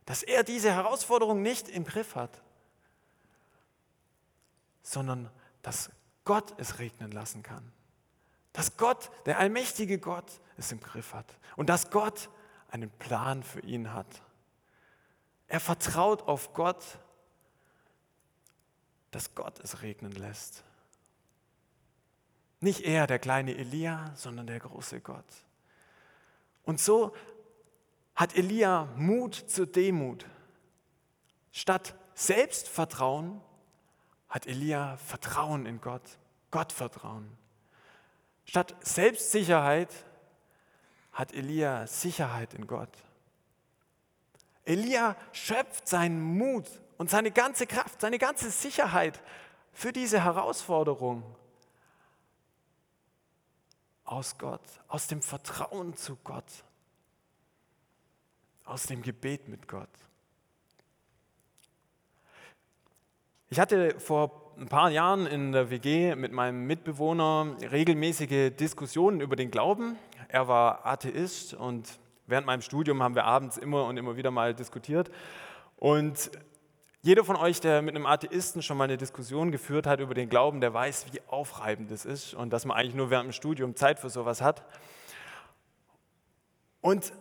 Dass 0.06 0.22
er 0.22 0.42
diese 0.42 0.72
Herausforderung 0.72 1.42
nicht 1.42 1.68
im 1.68 1.84
Griff 1.84 2.16
hat, 2.16 2.42
sondern 4.82 5.30
dass 5.62 5.90
Gott 6.24 6.54
es 6.58 6.78
regnen 6.78 7.12
lassen 7.12 7.42
kann. 7.42 7.70
Dass 8.52 8.76
Gott, 8.76 9.10
der 9.26 9.38
allmächtige 9.38 9.98
Gott, 9.98 10.40
es 10.56 10.72
im 10.72 10.80
Griff 10.80 11.14
hat. 11.14 11.26
Und 11.56 11.68
dass 11.68 11.90
Gott 11.90 12.30
einen 12.70 12.90
Plan 12.90 13.42
für 13.42 13.60
ihn 13.60 13.92
hat. 13.92 14.06
Er 15.46 15.60
vertraut 15.60 16.22
auf 16.22 16.52
Gott, 16.54 16.84
dass 19.10 19.34
Gott 19.34 19.58
es 19.60 19.82
regnen 19.82 20.12
lässt. 20.12 20.64
Nicht 22.60 22.80
er, 22.82 23.06
der 23.06 23.18
kleine 23.18 23.56
Elia, 23.56 24.12
sondern 24.14 24.46
der 24.46 24.60
große 24.60 25.00
Gott. 25.00 25.24
Und 26.64 26.78
so 26.78 27.14
hat 28.14 28.36
Elia 28.36 28.86
Mut 28.96 29.34
zur 29.34 29.66
Demut. 29.66 30.26
Statt 31.52 31.94
Selbstvertrauen 32.14 33.40
hat 34.28 34.46
Elia 34.46 34.96
Vertrauen 34.98 35.64
in 35.64 35.80
Gott, 35.80 36.02
Gottvertrauen. 36.50 37.28
Statt 38.44 38.76
Selbstsicherheit 38.80 39.88
hat 41.12 41.32
Elia 41.32 41.86
Sicherheit 41.86 42.52
in 42.54 42.66
Gott. 42.66 42.90
Elia 44.64 45.16
schöpft 45.32 45.88
seinen 45.88 46.20
Mut 46.20 46.68
und 47.00 47.08
seine 47.08 47.30
ganze 47.30 47.66
Kraft, 47.66 48.02
seine 48.02 48.18
ganze 48.18 48.50
Sicherheit 48.50 49.22
für 49.72 49.90
diese 49.90 50.22
Herausforderung 50.22 51.22
aus 54.04 54.36
Gott, 54.36 54.60
aus 54.86 55.06
dem 55.06 55.22
Vertrauen 55.22 55.96
zu 55.96 56.18
Gott, 56.22 56.44
aus 58.66 58.82
dem 58.82 59.00
Gebet 59.00 59.48
mit 59.48 59.66
Gott. 59.66 59.88
Ich 63.48 63.58
hatte 63.58 63.98
vor 63.98 64.52
ein 64.58 64.68
paar 64.68 64.90
Jahren 64.90 65.26
in 65.26 65.52
der 65.52 65.70
WG 65.70 66.14
mit 66.16 66.32
meinem 66.32 66.66
Mitbewohner 66.66 67.56
regelmäßige 67.62 68.54
Diskussionen 68.54 69.22
über 69.22 69.36
den 69.36 69.50
Glauben. 69.50 69.96
Er 70.28 70.48
war 70.48 70.84
Atheist 70.84 71.54
und 71.54 71.98
während 72.26 72.46
meinem 72.46 72.60
Studium 72.60 73.02
haben 73.02 73.14
wir 73.14 73.24
abends 73.24 73.56
immer 73.56 73.86
und 73.86 73.96
immer 73.96 74.18
wieder 74.18 74.30
mal 74.30 74.52
diskutiert. 74.52 75.10
Und 75.78 76.30
jeder 77.02 77.24
von 77.24 77.36
euch, 77.36 77.60
der 77.60 77.80
mit 77.80 77.94
einem 77.94 78.04
Atheisten 78.04 78.62
schon 78.62 78.76
mal 78.76 78.84
eine 78.84 78.98
Diskussion 78.98 79.50
geführt 79.50 79.86
hat 79.86 80.00
über 80.00 80.12
den 80.12 80.28
Glauben, 80.28 80.60
der 80.60 80.74
weiß, 80.74 81.06
wie 81.12 81.20
aufreibend 81.28 81.90
das 81.90 82.04
ist 82.04 82.34
und 82.34 82.50
dass 82.52 82.66
man 82.66 82.76
eigentlich 82.76 82.94
nur 82.94 83.08
während 83.08 83.26
dem 83.26 83.32
Studium 83.32 83.74
Zeit 83.74 83.98
für 83.98 84.10
sowas 84.10 84.42
hat. 84.42 84.62
Und 86.82 87.12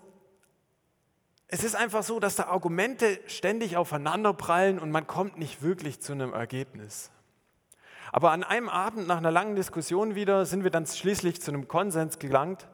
es 1.47 1.63
ist 1.63 1.75
einfach 1.75 2.03
so, 2.03 2.19
dass 2.19 2.35
da 2.35 2.47
Argumente 2.47 3.19
ständig 3.27 3.77
aufeinanderprallen 3.77 4.79
und 4.79 4.91
man 4.91 5.07
kommt 5.07 5.37
nicht 5.37 5.61
wirklich 5.61 6.01
zu 6.01 6.11
einem 6.11 6.33
Ergebnis. 6.33 7.09
Aber 8.11 8.31
an 8.31 8.43
einem 8.43 8.67
Abend 8.67 9.07
nach 9.07 9.17
einer 9.17 9.31
langen 9.31 9.55
Diskussion 9.55 10.13
wieder 10.13 10.45
sind 10.45 10.63
wir 10.63 10.71
dann 10.71 10.85
schließlich 10.85 11.41
zu 11.41 11.51
einem 11.51 11.67
Konsens 11.67 12.19
gelangt 12.19 12.67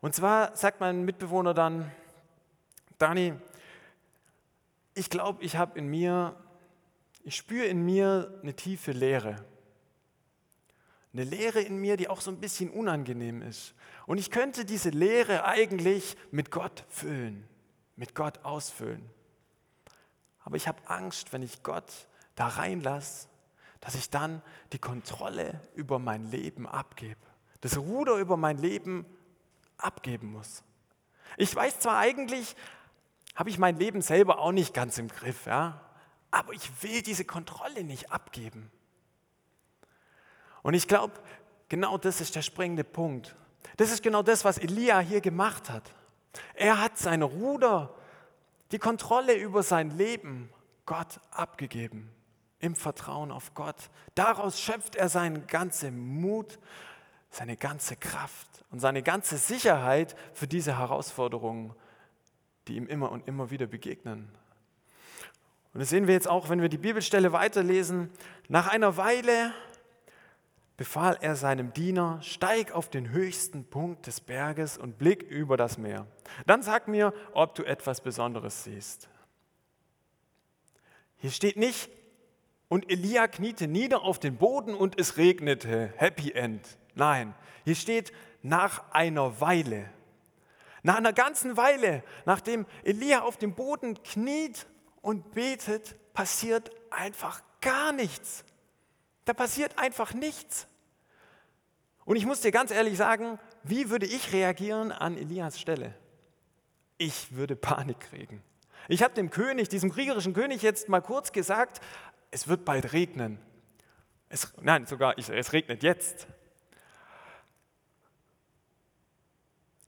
und 0.00 0.14
zwar 0.14 0.54
sagt 0.56 0.80
mein 0.80 1.04
Mitbewohner 1.04 1.54
dann, 1.54 1.90
Dani, 2.98 3.34
ich 4.98 5.10
glaube, 5.10 5.42
ich 5.42 5.56
habe 5.56 5.78
in 5.78 5.88
mir, 5.88 6.36
ich 7.22 7.36
spüre 7.36 7.66
in 7.66 7.84
mir 7.84 8.38
eine 8.42 8.54
tiefe 8.54 8.92
Leere. 8.92 9.36
Eine 11.12 11.24
Leere 11.24 11.60
in 11.60 11.78
mir, 11.78 11.96
die 11.96 12.08
auch 12.08 12.20
so 12.20 12.30
ein 12.30 12.40
bisschen 12.40 12.70
unangenehm 12.70 13.40
ist. 13.42 13.74
Und 14.06 14.18
ich 14.18 14.30
könnte 14.30 14.64
diese 14.64 14.90
Leere 14.90 15.44
eigentlich 15.44 16.16
mit 16.30 16.50
Gott 16.50 16.84
füllen, 16.88 17.48
mit 17.96 18.14
Gott 18.14 18.44
ausfüllen. 18.44 19.08
Aber 20.44 20.56
ich 20.56 20.68
habe 20.68 20.78
Angst, 20.88 21.32
wenn 21.32 21.42
ich 21.42 21.62
Gott 21.62 21.92
da 22.34 22.48
reinlasse, 22.48 23.28
dass 23.80 23.94
ich 23.94 24.10
dann 24.10 24.42
die 24.72 24.78
Kontrolle 24.78 25.60
über 25.74 25.98
mein 25.98 26.30
Leben 26.30 26.66
abgebe. 26.66 27.20
Das 27.60 27.76
Ruder 27.78 28.16
über 28.16 28.36
mein 28.36 28.58
Leben 28.58 29.06
abgeben 29.76 30.32
muss. 30.32 30.62
Ich 31.36 31.54
weiß 31.54 31.80
zwar 31.80 31.98
eigentlich, 31.98 32.56
habe 33.38 33.50
ich 33.50 33.58
mein 33.58 33.76
Leben 33.76 34.02
selber 34.02 34.40
auch 34.40 34.50
nicht 34.50 34.74
ganz 34.74 34.98
im 34.98 35.06
Griff, 35.06 35.46
ja, 35.46 35.80
aber 36.32 36.52
ich 36.54 36.82
will 36.82 37.02
diese 37.02 37.24
Kontrolle 37.24 37.84
nicht 37.84 38.10
abgeben. 38.10 38.68
Und 40.62 40.74
ich 40.74 40.88
glaube, 40.88 41.14
genau 41.68 41.98
das 41.98 42.20
ist 42.20 42.34
der 42.34 42.42
springende 42.42 42.82
Punkt. 42.82 43.36
Das 43.76 43.92
ist 43.92 44.02
genau 44.02 44.24
das, 44.24 44.44
was 44.44 44.58
Elia 44.58 44.98
hier 44.98 45.20
gemacht 45.20 45.70
hat. 45.70 45.94
Er 46.54 46.80
hat 46.80 46.98
sein 46.98 47.22
Ruder, 47.22 47.94
die 48.72 48.78
Kontrolle 48.78 49.34
über 49.34 49.62
sein 49.62 49.96
Leben 49.96 50.50
Gott 50.84 51.20
abgegeben, 51.30 52.10
im 52.58 52.74
Vertrauen 52.74 53.30
auf 53.30 53.54
Gott. 53.54 53.76
Daraus 54.16 54.60
schöpft 54.60 54.96
er 54.96 55.08
seinen 55.08 55.46
ganzen 55.46 55.96
Mut 56.20 56.58
seine 57.30 57.56
ganze 57.56 57.96
Kraft 57.96 58.48
und 58.70 58.80
seine 58.80 59.02
ganze 59.02 59.36
Sicherheit 59.36 60.16
für 60.32 60.46
diese 60.46 60.78
Herausforderungen, 60.78 61.74
die 62.68 62.76
ihm 62.76 62.86
immer 62.86 63.10
und 63.10 63.26
immer 63.26 63.50
wieder 63.50 63.66
begegnen. 63.66 64.28
Und 65.72 65.80
das 65.80 65.90
sehen 65.90 66.06
wir 66.06 66.14
jetzt 66.14 66.28
auch, 66.28 66.48
wenn 66.48 66.62
wir 66.62 66.68
die 66.68 66.78
Bibelstelle 66.78 67.32
weiterlesen. 67.32 68.10
Nach 68.48 68.68
einer 68.68 68.96
Weile 68.96 69.52
befahl 70.76 71.18
er 71.20 71.36
seinem 71.36 71.72
Diener, 71.72 72.20
steig 72.22 72.72
auf 72.72 72.88
den 72.88 73.10
höchsten 73.10 73.64
Punkt 73.64 74.06
des 74.06 74.20
Berges 74.20 74.78
und 74.78 74.96
blick 74.96 75.22
über 75.22 75.56
das 75.56 75.76
Meer. 75.76 76.06
Dann 76.46 76.62
sag 76.62 76.88
mir, 76.88 77.12
ob 77.32 77.54
du 77.54 77.64
etwas 77.64 78.00
Besonderes 78.00 78.64
siehst. 78.64 79.08
Hier 81.16 81.30
steht 81.30 81.56
nicht, 81.56 81.90
und 82.68 82.90
Elia 82.90 83.28
kniete 83.28 83.66
nieder 83.66 84.02
auf 84.02 84.20
den 84.20 84.36
Boden 84.36 84.74
und 84.74 85.00
es 85.00 85.16
regnete. 85.16 85.92
Happy 85.96 86.32
End. 86.32 86.60
Nein, 86.94 87.34
hier 87.64 87.74
steht 87.74 88.12
nach 88.42 88.92
einer 88.92 89.40
Weile. 89.40 89.90
Nach 90.82 90.96
einer 90.96 91.12
ganzen 91.12 91.56
Weile, 91.56 92.02
nachdem 92.24 92.66
Elia 92.84 93.22
auf 93.22 93.36
dem 93.36 93.54
Boden 93.54 94.02
kniet 94.02 94.66
und 95.00 95.32
betet, 95.32 95.96
passiert 96.12 96.70
einfach 96.90 97.42
gar 97.60 97.92
nichts. 97.92 98.44
Da 99.24 99.34
passiert 99.34 99.78
einfach 99.78 100.14
nichts. 100.14 100.66
Und 102.04 102.16
ich 102.16 102.24
muss 102.24 102.40
dir 102.40 102.52
ganz 102.52 102.70
ehrlich 102.70 102.96
sagen, 102.96 103.38
wie 103.62 103.90
würde 103.90 104.06
ich 104.06 104.32
reagieren 104.32 104.92
an 104.92 105.18
Elias 105.18 105.60
Stelle? 105.60 105.94
Ich 106.96 107.34
würde 107.34 107.54
Panik 107.54 108.00
kriegen. 108.00 108.42
Ich 108.88 109.02
habe 109.02 109.14
dem 109.14 109.30
König, 109.30 109.68
diesem 109.68 109.92
kriegerischen 109.92 110.32
König 110.32 110.62
jetzt 110.62 110.88
mal 110.88 111.02
kurz 111.02 111.32
gesagt, 111.32 111.80
es 112.30 112.48
wird 112.48 112.64
bald 112.64 112.92
regnen. 112.92 113.38
Es, 114.30 114.52
nein, 114.60 114.86
sogar, 114.86 115.18
es 115.18 115.52
regnet 115.52 115.82
jetzt. 115.82 116.26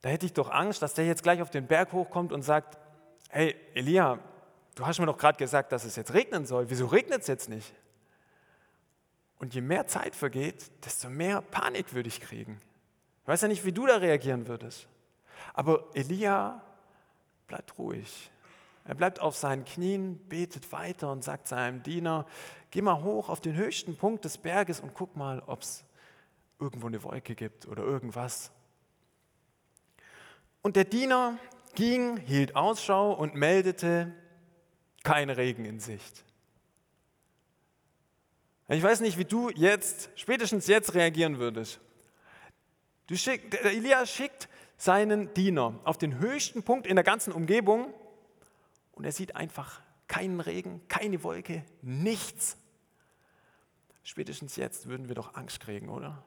Da 0.02 0.08
hätte 0.08 0.26
ich 0.26 0.32
doch 0.32 0.50
Angst, 0.50 0.82
dass 0.82 0.94
der 0.94 1.06
jetzt 1.06 1.22
gleich 1.22 1.42
auf 1.42 1.50
den 1.50 1.66
Berg 1.66 1.92
hochkommt 1.92 2.32
und 2.32 2.42
sagt, 2.42 2.78
hey 3.28 3.54
Elia, 3.74 4.18
du 4.74 4.86
hast 4.86 4.98
mir 4.98 5.06
doch 5.06 5.18
gerade 5.18 5.38
gesagt, 5.38 5.72
dass 5.72 5.84
es 5.84 5.96
jetzt 5.96 6.14
regnen 6.14 6.46
soll. 6.46 6.70
Wieso 6.70 6.86
regnet 6.86 7.22
es 7.22 7.26
jetzt 7.26 7.48
nicht? 7.48 7.74
Und 9.38 9.54
je 9.54 9.60
mehr 9.60 9.86
Zeit 9.86 10.14
vergeht, 10.14 10.70
desto 10.84 11.08
mehr 11.08 11.40
Panik 11.42 11.94
würde 11.94 12.08
ich 12.08 12.20
kriegen. 12.20 12.60
Ich 13.22 13.28
weiß 13.28 13.42
ja 13.42 13.48
nicht, 13.48 13.64
wie 13.64 13.72
du 13.72 13.86
da 13.86 13.96
reagieren 13.96 14.48
würdest. 14.48 14.86
Aber 15.54 15.84
Elia 15.94 16.62
bleibt 17.46 17.78
ruhig. 17.78 18.30
Er 18.84 18.94
bleibt 18.94 19.20
auf 19.20 19.36
seinen 19.36 19.64
Knien, 19.64 20.18
betet 20.28 20.72
weiter 20.72 21.12
und 21.12 21.22
sagt 21.22 21.48
seinem 21.48 21.82
Diener, 21.82 22.26
geh 22.70 22.82
mal 22.82 23.02
hoch 23.02 23.28
auf 23.28 23.40
den 23.40 23.54
höchsten 23.54 23.96
Punkt 23.96 24.24
des 24.24 24.38
Berges 24.38 24.80
und 24.80 24.94
guck 24.94 25.16
mal, 25.16 25.42
ob 25.46 25.62
es 25.62 25.84
irgendwo 26.58 26.86
eine 26.86 27.02
Wolke 27.02 27.34
gibt 27.34 27.66
oder 27.66 27.82
irgendwas. 27.82 28.50
Und 30.62 30.76
der 30.76 30.84
Diener 30.84 31.38
ging, 31.74 32.16
hielt 32.18 32.56
Ausschau 32.56 33.12
und 33.12 33.34
meldete, 33.34 34.12
kein 35.02 35.30
Regen 35.30 35.64
in 35.64 35.80
Sicht. 35.80 36.24
Ich 38.68 38.82
weiß 38.82 39.00
nicht, 39.00 39.18
wie 39.18 39.24
du 39.24 39.50
jetzt, 39.50 40.10
spätestens 40.14 40.66
jetzt 40.66 40.94
reagieren 40.94 41.38
würdest. 41.38 41.80
Du 43.08 43.16
schick, 43.16 43.50
der 43.50 43.64
Elia 43.64 44.06
schickt 44.06 44.48
seinen 44.76 45.34
Diener 45.34 45.80
auf 45.84 45.98
den 45.98 46.20
höchsten 46.20 46.62
Punkt 46.62 46.86
in 46.86 46.94
der 46.94 47.04
ganzen 47.04 47.32
Umgebung 47.32 47.92
und 48.92 49.04
er 49.04 49.12
sieht 49.12 49.34
einfach 49.34 49.80
keinen 50.06 50.40
Regen, 50.40 50.80
keine 50.88 51.22
Wolke, 51.24 51.64
nichts. 51.82 52.56
Spätestens 54.04 54.56
jetzt 54.56 54.86
würden 54.86 55.08
wir 55.08 55.14
doch 55.14 55.34
Angst 55.34 55.60
kriegen, 55.60 55.88
oder? 55.88 56.24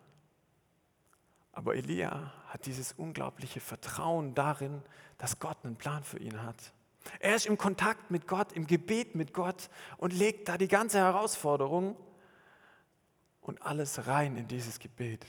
Aber 1.53 1.75
Elia 1.75 2.33
hat 2.47 2.65
dieses 2.65 2.93
unglaubliche 2.93 3.59
Vertrauen 3.59 4.35
darin, 4.35 4.81
dass 5.19 5.39
Gott 5.39 5.57
einen 5.63 5.75
Plan 5.75 6.03
für 6.03 6.19
ihn 6.19 6.43
hat. 6.43 6.73
Er 7.19 7.35
ist 7.35 7.45
im 7.45 7.57
Kontakt 7.57 8.11
mit 8.11 8.27
Gott, 8.27 8.51
im 8.53 8.65
Gebet 8.65 9.15
mit 9.15 9.33
Gott 9.33 9.69
und 9.97 10.13
legt 10.13 10.49
da 10.49 10.57
die 10.57 10.67
ganze 10.67 10.97
Herausforderung 10.97 11.95
und 13.41 13.61
alles 13.61 14.07
rein 14.07 14.35
in 14.35 14.47
dieses 14.47 14.79
Gebet. 14.79 15.25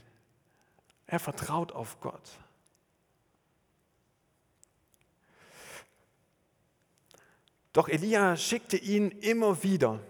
Er 1.06 1.20
vertraut 1.20 1.72
auf 1.72 2.00
Gott. 2.00 2.38
Doch 7.72 7.88
Elia 7.88 8.36
schickte 8.36 8.76
ihn 8.76 9.10
immer 9.10 9.62
wieder. 9.62 10.00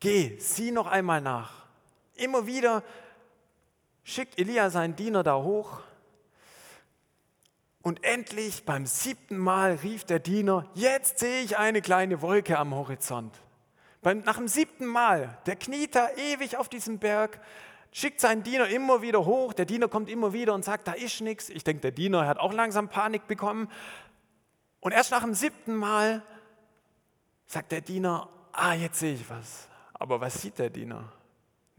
Geh, 0.00 0.38
sieh 0.38 0.72
noch 0.72 0.88
einmal 0.88 1.20
nach. 1.20 1.66
Immer 2.16 2.46
wieder 2.46 2.82
schickt 4.10 4.38
Elia 4.38 4.70
seinen 4.70 4.96
Diener 4.96 5.22
da 5.22 5.36
hoch. 5.36 5.80
Und 7.82 8.04
endlich 8.04 8.64
beim 8.64 8.84
siebten 8.84 9.38
Mal 9.38 9.76
rief 9.82 10.04
der 10.04 10.18
Diener, 10.18 10.66
jetzt 10.74 11.18
sehe 11.18 11.42
ich 11.42 11.56
eine 11.56 11.80
kleine 11.80 12.20
Wolke 12.20 12.58
am 12.58 12.74
Horizont. 12.74 13.34
nach 14.02 14.36
dem 14.36 14.48
siebten 14.48 14.86
Mal, 14.86 15.38
der 15.46 15.56
kniet 15.56 15.94
da 15.94 16.10
ewig 16.10 16.58
auf 16.58 16.68
diesem 16.68 16.98
Berg, 16.98 17.40
schickt 17.90 18.20
seinen 18.20 18.42
Diener 18.42 18.68
immer 18.68 19.00
wieder 19.00 19.24
hoch, 19.24 19.54
der 19.54 19.64
Diener 19.64 19.88
kommt 19.88 20.10
immer 20.10 20.32
wieder 20.32 20.52
und 20.52 20.64
sagt, 20.64 20.88
da 20.88 20.92
ist 20.92 21.22
nichts. 21.22 21.48
Ich 21.48 21.64
denke, 21.64 21.80
der 21.80 21.92
Diener 21.92 22.26
hat 22.26 22.38
auch 22.38 22.52
langsam 22.52 22.88
Panik 22.88 23.26
bekommen. 23.26 23.68
Und 24.80 24.92
erst 24.92 25.10
nach 25.10 25.22
dem 25.22 25.34
siebten 25.34 25.74
Mal 25.74 26.22
sagt 27.46 27.72
der 27.72 27.80
Diener, 27.80 28.28
ah, 28.52 28.74
jetzt 28.74 28.98
sehe 28.98 29.14
ich 29.14 29.28
was. 29.30 29.68
Aber 29.94 30.20
was 30.20 30.40
sieht 30.40 30.58
der 30.58 30.70
Diener? 30.70 31.10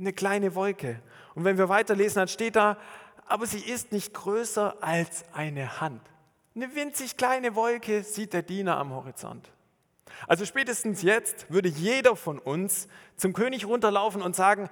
Eine 0.02 0.14
kleine 0.14 0.56
Wolke. 0.56 1.00
Und 1.36 1.46
wenn 1.46 1.60
wir 1.60 1.70
weiterlesen, 1.70 2.16
dann 2.16 2.28
steht 2.28 2.56
da, 2.56 2.78
aber 3.28 3.46
sie 3.46 3.60
ist 3.60 3.92
nicht 3.92 4.16
größer 4.16 4.78
als 4.82 5.24
eine 5.32 5.80
Hand. 5.80 6.02
Eine 6.56 6.74
winzig 6.76 7.18
kleine 7.18 7.54
Wolke 7.54 8.02
sieht 8.02 8.34
der 8.34 8.42
Diener 8.42 8.78
am 8.78 8.90
Horizont. 8.90 9.52
Also 10.28 10.44
spätestens 10.46 11.04
jetzt 11.04 11.52
würde 11.52 11.70
jeder 11.70 12.16
von 12.16 12.40
uns 12.40 12.88
zum 13.16 13.34
König 13.34 13.68
runterlaufen 13.68 14.24
und 14.24 14.36
sagen, 14.36 14.70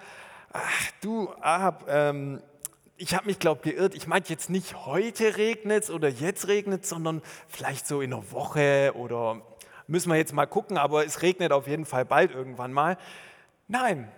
ach, 0.51 0.91
du 1.01 1.29
Ahab, 1.41 1.85
ähm, 1.87 2.41
ich 2.97 3.13
habe 3.13 3.27
mich, 3.27 3.37
glaube 3.37 3.61
geirrt. 3.61 3.93
Ich 3.93 4.07
meinte 4.07 4.33
jetzt 4.33 4.49
nicht 4.49 4.87
heute 4.87 5.37
regnet 5.37 5.83
es 5.83 5.91
oder 5.91 6.09
jetzt 6.09 6.47
regnet 6.47 6.83
es, 6.85 6.89
sondern 6.89 7.21
vielleicht 7.47 7.85
so 7.85 8.01
in 8.01 8.13
einer 8.13 8.31
Woche 8.31 8.93
oder 8.95 9.41
müssen 9.85 10.09
wir 10.09 10.17
jetzt 10.17 10.33
mal 10.33 10.47
gucken, 10.47 10.79
aber 10.79 11.05
es 11.05 11.21
regnet 11.21 11.51
auf 11.51 11.67
jeden 11.67 11.85
Fall 11.85 12.03
bald 12.03 12.33
irgendwann 12.33 12.73
mal. 12.73 12.97
Nein, 13.67 14.11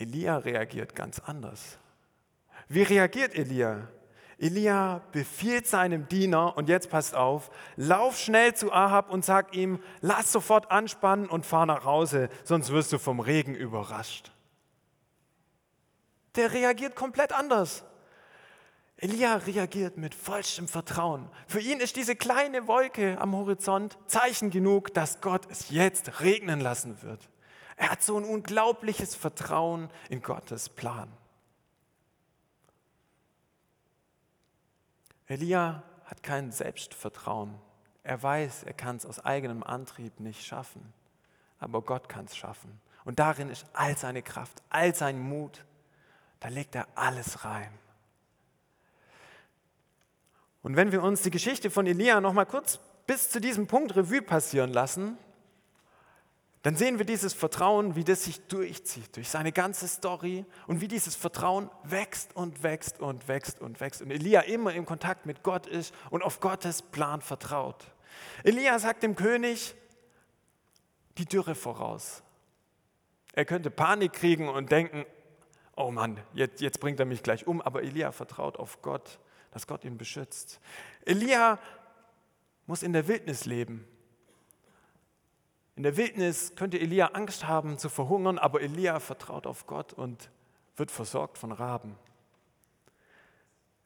Elia 0.00 0.38
reagiert 0.38 0.94
ganz 0.94 1.18
anders. 1.18 1.78
Wie 2.68 2.82
reagiert 2.82 3.34
Elia? 3.34 3.88
Elia 4.38 5.02
befiehlt 5.12 5.66
seinem 5.66 6.08
Diener, 6.08 6.56
und 6.56 6.70
jetzt 6.70 6.88
passt 6.88 7.14
auf, 7.14 7.50
lauf 7.76 8.18
schnell 8.18 8.54
zu 8.54 8.72
Ahab 8.72 9.10
und 9.10 9.22
sag 9.22 9.54
ihm, 9.54 9.78
lass 10.00 10.32
sofort 10.32 10.70
anspannen 10.70 11.28
und 11.28 11.44
fahr 11.44 11.66
nach 11.66 11.84
Hause, 11.84 12.30
sonst 12.44 12.70
wirst 12.70 12.92
du 12.92 12.98
vom 12.98 13.20
Regen 13.20 13.54
überrascht. 13.54 14.32
Der 16.36 16.52
reagiert 16.52 16.96
komplett 16.96 17.32
anders. 17.32 17.84
Elia 18.96 19.36
reagiert 19.36 19.98
mit 19.98 20.14
vollstem 20.14 20.68
Vertrauen. 20.68 21.28
Für 21.46 21.60
ihn 21.60 21.80
ist 21.80 21.96
diese 21.96 22.16
kleine 22.16 22.66
Wolke 22.66 23.18
am 23.20 23.34
Horizont 23.34 23.98
Zeichen 24.06 24.50
genug, 24.50 24.94
dass 24.94 25.20
Gott 25.20 25.50
es 25.50 25.68
jetzt 25.68 26.20
regnen 26.20 26.60
lassen 26.60 27.02
wird. 27.02 27.28
Er 27.80 27.92
hat 27.92 28.02
so 28.02 28.18
ein 28.18 28.24
unglaubliches 28.24 29.14
Vertrauen 29.14 29.88
in 30.10 30.20
Gottes 30.20 30.68
Plan. 30.68 31.10
Elia 35.26 35.82
hat 36.04 36.22
kein 36.22 36.52
Selbstvertrauen. 36.52 37.54
Er 38.02 38.22
weiß, 38.22 38.64
er 38.64 38.74
kann 38.74 38.96
es 38.96 39.06
aus 39.06 39.24
eigenem 39.24 39.62
Antrieb 39.62 40.20
nicht 40.20 40.44
schaffen. 40.44 40.92
Aber 41.58 41.80
Gott 41.80 42.10
kann 42.10 42.26
es 42.26 42.36
schaffen. 42.36 42.82
Und 43.06 43.18
darin 43.18 43.48
ist 43.48 43.64
all 43.72 43.96
seine 43.96 44.20
Kraft, 44.20 44.62
all 44.68 44.94
sein 44.94 45.18
Mut. 45.18 45.64
Da 46.40 46.48
legt 46.48 46.74
er 46.74 46.86
alles 46.96 47.46
rein. 47.46 47.72
Und 50.62 50.76
wenn 50.76 50.92
wir 50.92 51.02
uns 51.02 51.22
die 51.22 51.30
Geschichte 51.30 51.70
von 51.70 51.86
Elia 51.86 52.20
noch 52.20 52.34
mal 52.34 52.44
kurz 52.44 52.78
bis 53.06 53.30
zu 53.30 53.40
diesem 53.40 53.66
Punkt 53.66 53.96
Revue 53.96 54.20
passieren 54.20 54.70
lassen, 54.70 55.16
dann 56.62 56.76
sehen 56.76 56.98
wir 56.98 57.06
dieses 57.06 57.32
Vertrauen, 57.32 57.96
wie 57.96 58.04
das 58.04 58.24
sich 58.24 58.46
durchzieht, 58.48 59.16
durch 59.16 59.30
seine 59.30 59.50
ganze 59.50 59.88
Story 59.88 60.44
und 60.66 60.82
wie 60.82 60.88
dieses 60.88 61.16
Vertrauen 61.16 61.70
wächst 61.84 62.36
und 62.36 62.62
wächst 62.62 63.00
und 63.00 63.28
wächst 63.28 63.60
und 63.62 63.80
wächst. 63.80 64.02
Und 64.02 64.10
Elia 64.10 64.42
immer 64.42 64.74
im 64.74 64.84
Kontakt 64.84 65.24
mit 65.24 65.42
Gott 65.42 65.66
ist 65.66 65.94
und 66.10 66.22
auf 66.22 66.40
Gottes 66.40 66.82
Plan 66.82 67.22
vertraut. 67.22 67.94
Elia 68.44 68.78
sagt 68.78 69.02
dem 69.02 69.16
König 69.16 69.74
die 71.16 71.24
Dürre 71.24 71.54
voraus. 71.54 72.22
Er 73.32 73.46
könnte 73.46 73.70
Panik 73.70 74.12
kriegen 74.12 74.48
und 74.48 74.70
denken, 74.70 75.06
oh 75.76 75.90
Mann, 75.90 76.20
jetzt, 76.34 76.60
jetzt 76.60 76.78
bringt 76.80 77.00
er 77.00 77.06
mich 77.06 77.22
gleich 77.22 77.46
um, 77.46 77.62
aber 77.62 77.82
Elia 77.82 78.12
vertraut 78.12 78.58
auf 78.58 78.82
Gott, 78.82 79.18
dass 79.50 79.66
Gott 79.66 79.82
ihn 79.84 79.96
beschützt. 79.96 80.60
Elia 81.06 81.58
muss 82.66 82.82
in 82.82 82.92
der 82.92 83.08
Wildnis 83.08 83.46
leben 83.46 83.86
in 85.76 85.82
der 85.82 85.96
Wildnis 85.96 86.54
könnte 86.56 86.78
Elia 86.78 87.06
Angst 87.08 87.46
haben 87.46 87.78
zu 87.78 87.88
verhungern, 87.88 88.38
aber 88.38 88.60
Elia 88.60 89.00
vertraut 89.00 89.46
auf 89.46 89.66
Gott 89.66 89.92
und 89.92 90.30
wird 90.76 90.90
versorgt 90.90 91.38
von 91.38 91.52
Raben. 91.52 91.96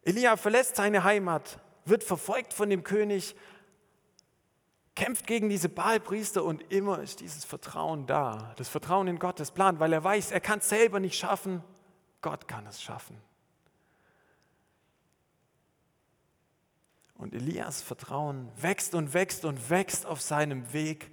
Elia 0.02 0.36
verlässt 0.36 0.76
seine 0.76 1.04
Heimat, 1.04 1.60
wird 1.84 2.04
verfolgt 2.04 2.52
von 2.52 2.68
dem 2.68 2.84
König, 2.84 3.36
kämpft 4.94 5.26
gegen 5.26 5.48
diese 5.48 5.68
Baalpriester 5.68 6.44
und 6.44 6.72
immer 6.72 7.00
ist 7.00 7.20
dieses 7.20 7.44
Vertrauen 7.44 8.06
da, 8.06 8.54
das 8.56 8.68
Vertrauen 8.68 9.08
in 9.08 9.18
Gottes 9.18 9.50
Plan, 9.50 9.80
weil 9.80 9.92
er 9.92 10.04
weiß, 10.04 10.30
er 10.30 10.40
kann 10.40 10.60
es 10.60 10.68
selber 10.68 11.00
nicht 11.00 11.18
schaffen, 11.18 11.62
Gott 12.20 12.48
kann 12.48 12.66
es 12.66 12.82
schaffen. 12.82 13.20
Und 17.16 17.34
Elias 17.34 17.82
Vertrauen 17.82 18.50
wächst 18.56 18.94
und 18.94 19.14
wächst 19.14 19.44
und 19.44 19.70
wächst 19.70 20.06
auf 20.06 20.20
seinem 20.20 20.72
Weg 20.72 21.10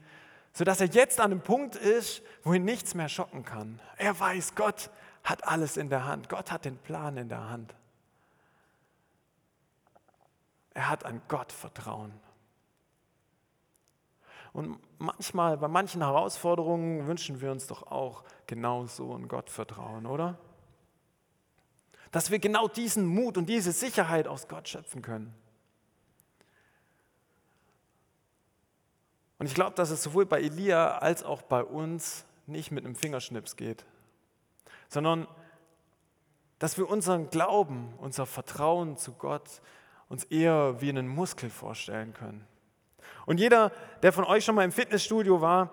sodass 0.53 0.81
er 0.81 0.87
jetzt 0.87 1.19
an 1.19 1.31
einem 1.31 1.41
Punkt 1.41 1.75
ist, 1.75 2.21
wo 2.43 2.53
ihn 2.53 2.65
nichts 2.65 2.93
mehr 2.93 3.09
schocken 3.09 3.43
kann. 3.43 3.79
Er 3.97 4.19
weiß, 4.19 4.55
Gott 4.55 4.89
hat 5.23 5.47
alles 5.47 5.77
in 5.77 5.89
der 5.89 6.05
Hand. 6.05 6.29
Gott 6.29 6.51
hat 6.51 6.65
den 6.65 6.77
Plan 6.77 7.17
in 7.17 7.29
der 7.29 7.49
Hand. 7.49 7.73
Er 10.73 10.89
hat 10.89 11.05
an 11.05 11.21
Gott 11.27 11.51
Vertrauen. 11.51 12.13
Und 14.53 14.79
manchmal, 14.97 15.57
bei 15.57 15.67
manchen 15.67 16.01
Herausforderungen 16.01 17.07
wünschen 17.07 17.39
wir 17.39 17.51
uns 17.51 17.67
doch 17.67 17.83
auch 17.83 18.23
genau 18.47 18.85
so 18.85 19.15
ein 19.15 19.27
Gottvertrauen, 19.27 20.05
oder? 20.05 20.37
Dass 22.11 22.31
wir 22.31 22.39
genau 22.39 22.67
diesen 22.67 23.05
Mut 23.05 23.37
und 23.37 23.45
diese 23.45 23.71
Sicherheit 23.71 24.27
aus 24.27 24.49
Gott 24.49 24.67
schöpfen 24.67 25.01
können. 25.01 25.33
Und 29.41 29.47
ich 29.47 29.55
glaube, 29.55 29.73
dass 29.73 29.89
es 29.89 30.03
sowohl 30.03 30.27
bei 30.27 30.39
Elia 30.39 30.99
als 30.99 31.23
auch 31.23 31.41
bei 31.41 31.63
uns 31.63 32.25
nicht 32.45 32.69
mit 32.69 32.85
einem 32.85 32.93
Fingerschnips 32.93 33.55
geht, 33.55 33.85
sondern 34.87 35.27
dass 36.59 36.77
wir 36.77 36.87
unseren 36.87 37.31
Glauben, 37.31 37.91
unser 37.97 38.27
Vertrauen 38.27 38.97
zu 38.97 39.13
Gott 39.13 39.63
uns 40.09 40.25
eher 40.25 40.79
wie 40.79 40.89
einen 40.89 41.07
Muskel 41.07 41.49
vorstellen 41.49 42.13
können. 42.13 42.47
Und 43.25 43.39
jeder, 43.39 43.71
der 44.03 44.13
von 44.13 44.25
euch 44.25 44.45
schon 44.45 44.53
mal 44.53 44.63
im 44.63 44.71
Fitnessstudio 44.71 45.41
war, 45.41 45.71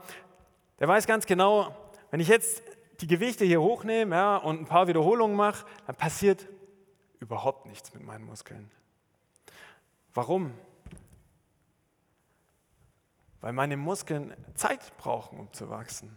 der 0.78 0.88
weiß 0.88 1.06
ganz 1.06 1.26
genau, 1.26 1.76
wenn 2.10 2.20
ich 2.20 2.28
jetzt 2.28 2.62
die 3.02 3.06
Gewichte 3.06 3.44
hier 3.44 3.60
hochnehme 3.60 4.16
ja, 4.16 4.38
und 4.38 4.62
ein 4.62 4.64
paar 4.64 4.88
Wiederholungen 4.88 5.36
mache, 5.36 5.66
dann 5.86 5.94
passiert 5.94 6.48
überhaupt 7.20 7.66
nichts 7.66 7.92
mit 7.92 8.02
meinen 8.02 8.24
Muskeln. 8.24 8.70
Warum? 10.14 10.54
Weil 13.40 13.52
meine 13.52 13.76
Muskeln 13.76 14.34
Zeit 14.54 14.96
brauchen, 14.96 15.38
um 15.38 15.52
zu 15.52 15.70
wachsen. 15.70 16.16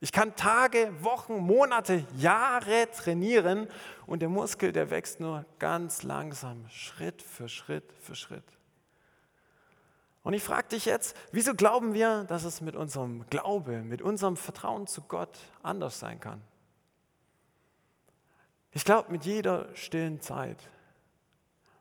Ich 0.00 0.12
kann 0.12 0.36
Tage, 0.36 0.92
Wochen, 1.00 1.38
Monate, 1.38 2.04
Jahre 2.18 2.90
trainieren 2.90 3.68
und 4.06 4.20
der 4.20 4.28
Muskel, 4.28 4.72
der 4.72 4.90
wächst 4.90 5.20
nur 5.20 5.46
ganz 5.58 6.02
langsam, 6.02 6.68
Schritt 6.68 7.22
für 7.22 7.48
Schritt 7.48 7.90
für 8.02 8.14
Schritt. 8.14 8.44
Und 10.22 10.32
ich 10.32 10.42
frage 10.42 10.68
dich 10.68 10.86
jetzt, 10.86 11.16
wieso 11.32 11.54
glauben 11.54 11.94
wir, 11.94 12.24
dass 12.24 12.44
es 12.44 12.60
mit 12.60 12.76
unserem 12.76 13.26
Glaube, 13.28 13.82
mit 13.82 14.02
unserem 14.02 14.36
Vertrauen 14.36 14.86
zu 14.86 15.02
Gott 15.02 15.38
anders 15.62 16.00
sein 16.00 16.18
kann? 16.18 16.42
Ich 18.72 18.84
glaube, 18.84 19.12
mit 19.12 19.24
jeder 19.24 19.74
stillen 19.76 20.20
Zeit, 20.20 20.58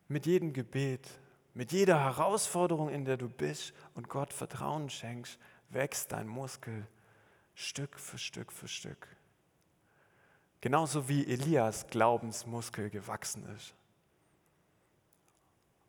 mit 0.07 0.25
jedem 0.25 0.53
Gebet, 0.53 1.09
mit 1.53 1.71
jeder 1.71 1.99
Herausforderung, 1.99 2.89
in 2.89 3.05
der 3.05 3.17
du 3.17 3.29
bist 3.29 3.73
und 3.93 4.09
Gott 4.09 4.33
Vertrauen 4.33 4.89
schenkst, 4.89 5.37
wächst 5.69 6.11
dein 6.11 6.27
Muskel 6.27 6.87
Stück 7.55 7.99
für 7.99 8.17
Stück 8.17 8.51
für 8.51 8.67
Stück. 8.67 9.07
Genauso 10.61 11.09
wie 11.09 11.27
Elias 11.27 11.87
Glaubensmuskel 11.87 12.89
gewachsen 12.89 13.45
ist. 13.55 13.75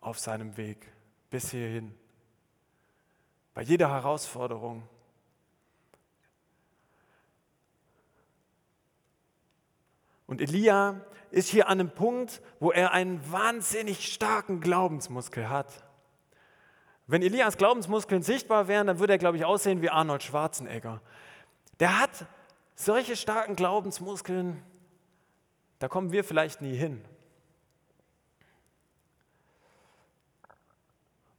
Auf 0.00 0.18
seinem 0.18 0.57
Weg 0.57 0.92
bis 1.31 1.50
hierhin. 1.50 1.94
Bei 3.55 3.62
jeder 3.62 3.88
Herausforderung. 3.88 4.87
Und 10.26 10.40
Elia 10.40 11.00
ist 11.30 11.48
hier 11.48 11.68
an 11.68 11.80
einem 11.80 11.90
Punkt, 11.90 12.40
wo 12.60 12.70
er 12.70 12.92
einen 12.92 13.20
wahnsinnig 13.30 14.12
starken 14.12 14.60
Glaubensmuskel 14.60 15.48
hat. 15.48 15.84
Wenn 17.06 17.22
Elias 17.22 17.58
Glaubensmuskeln 17.58 18.22
sichtbar 18.22 18.66
wären, 18.68 18.87
dann 18.87 18.98
würde 18.98 19.14
er, 19.14 19.18
glaube 19.18 19.37
ich, 19.37 19.44
aussehen 19.44 19.82
wie 19.82 19.90
Arnold 19.90 20.22
Schwarzenegger. 20.22 21.02
Der 21.80 22.00
hat 22.00 22.26
solche 22.74 23.16
starken 23.16 23.56
Glaubensmuskeln, 23.56 24.62
da 25.80 25.88
kommen 25.88 26.12
wir 26.12 26.24
vielleicht 26.24 26.62
nie 26.62 26.74
hin. 26.74 27.04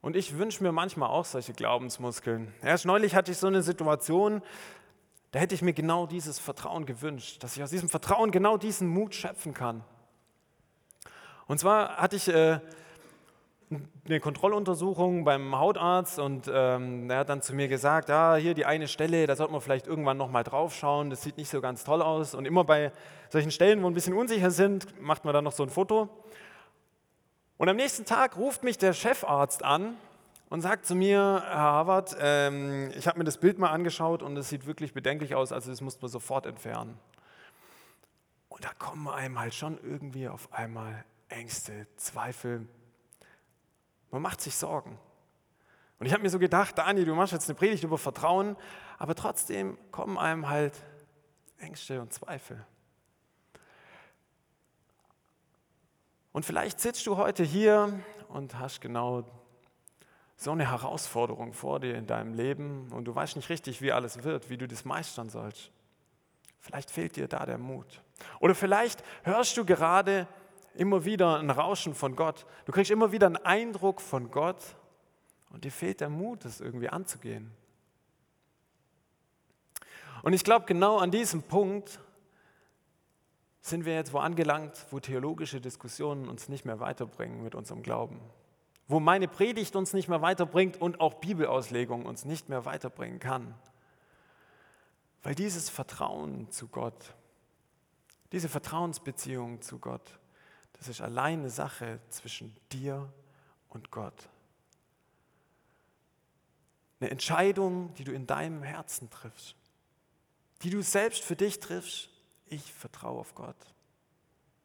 Und 0.01 0.15
ich 0.15 0.37
wünsche 0.37 0.61
mir 0.61 0.71
manchmal 0.71 1.09
auch 1.09 1.25
solche 1.25 1.53
Glaubensmuskeln. 1.53 2.53
Erst 2.61 2.85
neulich 2.85 3.15
hatte 3.15 3.31
ich 3.31 3.39
so 3.39 3.47
eine 3.47 3.63
Situation, 3.63 4.43
da 5.35 5.41
hätte 5.41 5.53
ich 5.53 5.61
mir 5.61 5.73
genau 5.73 6.05
dieses 6.07 6.39
Vertrauen 6.39 6.85
gewünscht, 6.85 7.43
dass 7.43 7.57
ich 7.57 7.61
aus 7.61 7.69
diesem 7.69 7.89
Vertrauen 7.89 8.31
genau 8.31 8.55
diesen 8.55 8.87
Mut 8.87 9.13
schöpfen 9.13 9.53
kann. 9.53 9.83
Und 11.45 11.59
zwar 11.59 11.97
hatte 11.97 12.15
ich 12.15 12.29
äh, 12.29 12.61
eine 14.05 14.21
Kontrolluntersuchung 14.21 15.25
beim 15.25 15.59
Hautarzt 15.59 16.19
und 16.19 16.49
ähm, 16.49 17.09
er 17.09 17.17
hat 17.17 17.27
dann 17.27 17.41
zu 17.41 17.53
mir 17.53 17.67
gesagt, 17.67 18.07
ja, 18.07 18.35
hier 18.35 18.53
die 18.53 18.65
eine 18.65 18.87
Stelle, 18.87 19.27
da 19.27 19.35
sollte 19.35 19.51
man 19.51 19.59
vielleicht 19.59 19.87
irgendwann 19.87 20.15
nochmal 20.15 20.45
drauf 20.45 20.73
schauen, 20.73 21.09
das 21.09 21.23
sieht 21.23 21.35
nicht 21.35 21.49
so 21.49 21.59
ganz 21.59 21.83
toll 21.83 22.01
aus. 22.01 22.33
Und 22.33 22.45
immer 22.45 22.63
bei 22.63 22.93
solchen 23.27 23.51
Stellen, 23.51 23.83
wo 23.83 23.87
ein 23.87 23.93
bisschen 23.93 24.13
unsicher 24.13 24.51
sind, 24.51 25.01
macht 25.01 25.25
man 25.25 25.33
dann 25.33 25.43
noch 25.43 25.51
so 25.51 25.63
ein 25.63 25.69
Foto. 25.69 26.07
Und 27.57 27.67
am 27.67 27.75
nächsten 27.75 28.05
Tag 28.05 28.37
ruft 28.37 28.63
mich 28.63 28.77
der 28.77 28.93
Chefarzt 28.93 29.65
an 29.65 29.97
und 30.49 30.61
sagt 30.61 30.85
zu 30.85 30.95
mir, 30.95 31.43
Herr 31.45 31.55
Harvard, 31.55 32.15
ähm, 32.19 32.91
ich 32.95 33.07
habe 33.07 33.17
mir 33.17 33.25
das 33.25 33.37
Bild 33.37 33.57
mal 33.57 33.69
angeschaut 33.69 34.21
und 34.21 34.37
es 34.37 34.49
sieht 34.49 34.65
wirklich 34.65 34.93
bedenklich 34.93 35.35
aus, 35.35 35.51
also 35.51 35.69
das 35.69 35.81
muss 35.81 36.01
man 36.01 36.09
sofort 36.09 36.45
entfernen. 36.45 36.97
Und 38.49 38.63
da 38.63 38.69
kommen 38.77 39.07
einem 39.07 39.39
halt 39.39 39.53
schon 39.53 39.77
irgendwie 39.83 40.27
auf 40.27 40.53
einmal 40.53 41.03
Ängste, 41.29 41.87
Zweifel. 41.97 42.67
Man 44.11 44.21
macht 44.21 44.39
sich 44.39 44.55
Sorgen. 44.55 44.97
Und 45.99 46.05
ich 46.05 46.13
habe 46.13 46.23
mir 46.23 46.29
so 46.29 46.39
gedacht, 46.39 46.77
Daniel, 46.77 47.05
du 47.05 47.15
machst 47.15 47.33
jetzt 47.33 47.49
eine 47.49 47.57
Predigt 47.57 47.83
über 47.83 47.97
Vertrauen, 47.97 48.55
aber 48.97 49.15
trotzdem 49.15 49.77
kommen 49.91 50.17
einem 50.17 50.47
halt 50.47 50.73
Ängste 51.57 52.01
und 52.01 52.13
Zweifel. 52.13 52.65
Und 56.31 56.45
vielleicht 56.45 56.79
sitzt 56.81 57.07
du 57.07 57.17
heute 57.17 57.43
hier 57.43 57.97
und 58.27 58.59
hast 58.59 58.81
genau 58.81 59.23
so 60.35 60.51
eine 60.51 60.69
Herausforderung 60.69 61.53
vor 61.53 61.79
dir 61.79 61.95
in 61.95 62.07
deinem 62.07 62.33
Leben 62.33 62.91
und 62.91 63.05
du 63.05 63.15
weißt 63.15 63.35
nicht 63.35 63.49
richtig, 63.49 63.81
wie 63.81 63.91
alles 63.91 64.23
wird, 64.23 64.49
wie 64.49 64.57
du 64.57 64.67
das 64.67 64.85
meistern 64.85 65.29
sollst. 65.29 65.71
Vielleicht 66.59 66.91
fehlt 66.91 67.15
dir 67.15 67.27
da 67.27 67.45
der 67.45 67.57
Mut. 67.57 68.01
Oder 68.39 68.55
vielleicht 68.55 69.03
hörst 69.23 69.55
du 69.55 69.65
gerade 69.65 70.27
immer 70.73 71.05
wieder 71.05 71.39
ein 71.39 71.49
Rauschen 71.49 71.93
von 71.93 72.15
Gott. 72.15 72.45
Du 72.65 72.71
kriegst 72.71 72.91
immer 72.91 73.11
wieder 73.11 73.27
einen 73.27 73.37
Eindruck 73.37 74.01
von 74.01 74.31
Gott 74.31 74.75
und 75.51 75.63
dir 75.63 75.71
fehlt 75.71 76.01
der 76.01 76.09
Mut, 76.09 76.43
das 76.43 76.59
irgendwie 76.59 76.89
anzugehen. 76.89 77.51
Und 80.23 80.33
ich 80.33 80.43
glaube, 80.43 80.65
genau 80.65 80.97
an 80.97 81.11
diesem 81.11 81.43
Punkt 81.43 81.99
sind 83.61 83.85
wir 83.85 83.95
jetzt 83.95 84.11
wo 84.11 84.19
angelangt, 84.19 84.85
wo 84.91 84.99
theologische 84.99 85.61
Diskussionen 85.61 86.27
uns 86.27 86.49
nicht 86.49 86.65
mehr 86.65 86.79
weiterbringen 86.79 87.43
mit 87.43 87.55
unserem 87.55 87.83
Glauben. 87.83 88.19
Wo 88.87 88.99
meine 88.99 89.27
Predigt 89.27 89.75
uns 89.75 89.93
nicht 89.93 90.07
mehr 90.07 90.21
weiterbringt 90.21 90.79
und 90.79 90.99
auch 90.99 91.15
Bibelauslegung 91.15 92.05
uns 92.05 92.25
nicht 92.25 92.49
mehr 92.49 92.65
weiterbringen 92.65 93.19
kann. 93.19 93.55
Weil 95.23 95.35
dieses 95.35 95.69
Vertrauen 95.69 96.51
zu 96.51 96.67
Gott, 96.67 97.15
diese 98.31 98.49
Vertrauensbeziehung 98.49 99.61
zu 99.61 99.79
Gott, 99.79 100.19
das 100.73 100.87
ist 100.87 101.01
allein 101.01 101.39
eine 101.39 101.49
Sache 101.49 101.99
zwischen 102.09 102.55
dir 102.71 103.11
und 103.69 103.91
Gott. 103.91 104.29
Eine 106.99 107.09
Entscheidung, 107.09 107.93
die 107.95 108.03
du 108.03 108.11
in 108.11 108.27
deinem 108.27 108.61
Herzen 108.61 109.09
triffst, 109.09 109.55
die 110.61 110.69
du 110.69 110.81
selbst 110.81 111.23
für 111.23 111.35
dich 111.35 111.59
triffst 111.59 112.09
ich 112.47 112.73
vertraue 112.73 113.19
auf 113.19 113.35
Gott. 113.35 113.55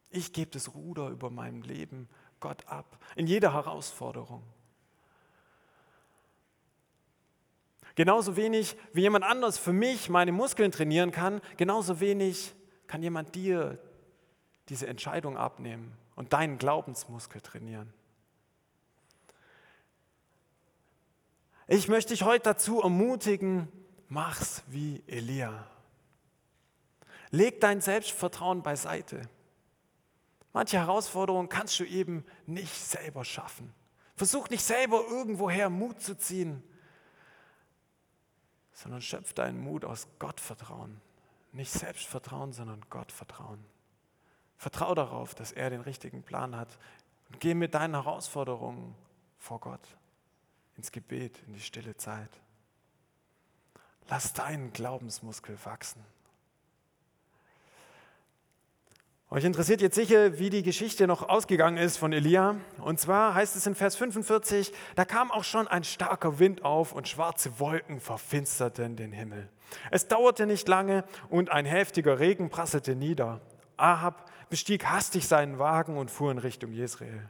Ich 0.09 0.33
gebe 0.33 0.51
das 0.51 0.73
Ruder 0.73 1.09
über 1.09 1.29
meinem 1.29 1.61
Leben 1.61 2.07
Gott 2.41 2.67
ab, 2.67 2.97
in 3.15 3.27
jeder 3.27 3.53
Herausforderung. 3.53 4.43
Genauso 7.95 8.35
wenig 8.35 8.75
wie 8.93 9.01
jemand 9.01 9.23
anders 9.23 9.57
für 9.57 9.73
mich 9.73 10.09
meine 10.09 10.31
Muskeln 10.31 10.71
trainieren 10.71 11.11
kann, 11.11 11.41
genauso 11.57 11.99
wenig 11.99 12.53
kann 12.87 13.03
jemand 13.03 13.35
dir 13.35 13.79
diese 14.69 14.87
Entscheidung 14.87 15.37
abnehmen 15.37 15.97
und 16.15 16.33
deinen 16.33 16.57
Glaubensmuskel 16.57 17.41
trainieren. 17.41 17.93
Ich 21.67 21.87
möchte 21.87 22.13
dich 22.13 22.23
heute 22.23 22.43
dazu 22.43 22.81
ermutigen, 22.81 23.67
mach's 24.09 24.63
wie 24.67 25.03
Elia. 25.07 25.67
Leg 27.29 27.61
dein 27.61 27.79
Selbstvertrauen 27.79 28.61
beiseite. 28.61 29.21
Manche 30.53 30.77
Herausforderungen 30.77 31.49
kannst 31.49 31.79
du 31.79 31.85
eben 31.85 32.25
nicht 32.45 32.73
selber 32.73 33.23
schaffen. 33.23 33.73
Versuch 34.15 34.49
nicht 34.49 34.63
selber 34.63 35.03
irgendwoher 35.09 35.69
Mut 35.69 36.01
zu 36.01 36.17
ziehen, 36.17 36.61
sondern 38.73 39.01
schöpf 39.01 39.33
deinen 39.33 39.59
Mut 39.59 39.85
aus 39.85 40.07
Gottvertrauen. 40.19 41.01
Nicht 41.53 41.71
Selbstvertrauen, 41.71 42.53
sondern 42.53 42.81
Gottvertrauen. 42.89 43.63
Vertrau 44.57 44.93
darauf, 44.95 45.35
dass 45.35 45.51
er 45.51 45.69
den 45.69 45.81
richtigen 45.81 46.23
Plan 46.23 46.55
hat 46.55 46.77
und 47.29 47.39
geh 47.39 47.53
mit 47.53 47.73
deinen 47.73 47.95
Herausforderungen 47.95 48.95
vor 49.37 49.59
Gott 49.59 49.97
ins 50.77 50.91
Gebet, 50.91 51.41
in 51.47 51.53
die 51.53 51.59
stille 51.59 51.95
Zeit. 51.97 52.29
Lass 54.07 54.33
deinen 54.33 54.71
Glaubensmuskel 54.71 55.57
wachsen. 55.63 56.03
Euch 59.33 59.45
interessiert 59.45 59.79
jetzt 59.79 59.95
sicher, 59.95 60.39
wie 60.39 60.49
die 60.49 60.61
Geschichte 60.61 61.07
noch 61.07 61.29
ausgegangen 61.29 61.77
ist 61.77 61.95
von 61.95 62.11
Elia. 62.11 62.57
Und 62.79 62.99
zwar 62.99 63.33
heißt 63.33 63.55
es 63.55 63.65
in 63.65 63.75
Vers 63.75 63.95
45, 63.95 64.73
da 64.97 65.05
kam 65.05 65.31
auch 65.31 65.45
schon 65.45 65.69
ein 65.69 65.85
starker 65.85 66.37
Wind 66.37 66.65
auf 66.65 66.91
und 66.91 67.07
schwarze 67.07 67.57
Wolken 67.57 68.01
verfinsterten 68.01 68.97
den 68.97 69.13
Himmel. 69.13 69.47
Es 69.89 70.09
dauerte 70.09 70.45
nicht 70.45 70.67
lange 70.67 71.05
und 71.29 71.49
ein 71.49 71.65
heftiger 71.65 72.19
Regen 72.19 72.49
prasselte 72.49 72.93
nieder. 72.93 73.39
Ahab 73.77 74.29
bestieg 74.49 74.85
hastig 74.87 75.29
seinen 75.29 75.59
Wagen 75.59 75.97
und 75.97 76.11
fuhr 76.11 76.29
in 76.29 76.37
Richtung 76.37 76.73
Jezreel. 76.73 77.29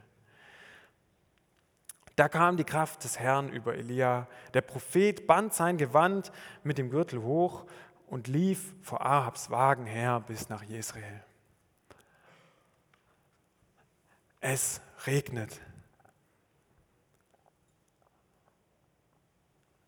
Da 2.16 2.28
kam 2.28 2.56
die 2.56 2.64
Kraft 2.64 3.04
des 3.04 3.20
Herrn 3.20 3.48
über 3.48 3.76
Elia. 3.76 4.26
Der 4.54 4.62
Prophet 4.62 5.28
band 5.28 5.54
sein 5.54 5.76
Gewand 5.76 6.32
mit 6.64 6.78
dem 6.78 6.90
Gürtel 6.90 7.22
hoch 7.22 7.64
und 8.08 8.26
lief 8.26 8.74
vor 8.82 9.06
Ahabs 9.06 9.50
Wagen 9.50 9.86
her 9.86 10.20
bis 10.26 10.48
nach 10.48 10.64
Jezreel. 10.64 11.22
Es 14.44 14.80
regnet. 15.06 15.60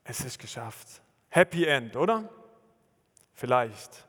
Es 0.05 0.21
ist 0.21 0.39
geschafft. 0.39 1.03
Happy 1.29 1.65
End, 1.65 1.97
oder? 1.97 2.29
Vielleicht. 3.33 4.07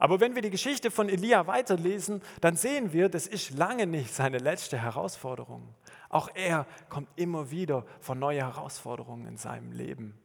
Aber 0.00 0.18
wenn 0.18 0.34
wir 0.34 0.42
die 0.42 0.50
Geschichte 0.50 0.90
von 0.90 1.08
Elia 1.08 1.46
weiterlesen, 1.46 2.20
dann 2.40 2.56
sehen 2.56 2.92
wir, 2.92 3.08
das 3.08 3.28
ist 3.28 3.50
lange 3.50 3.86
nicht 3.86 4.12
seine 4.12 4.38
letzte 4.38 4.76
Herausforderung. 4.76 5.72
Auch 6.08 6.30
er 6.34 6.66
kommt 6.88 7.08
immer 7.14 7.52
wieder 7.52 7.86
vor 8.00 8.16
neue 8.16 8.40
Herausforderungen 8.40 9.28
in 9.28 9.36
seinem 9.36 9.70
Leben. 9.70 10.18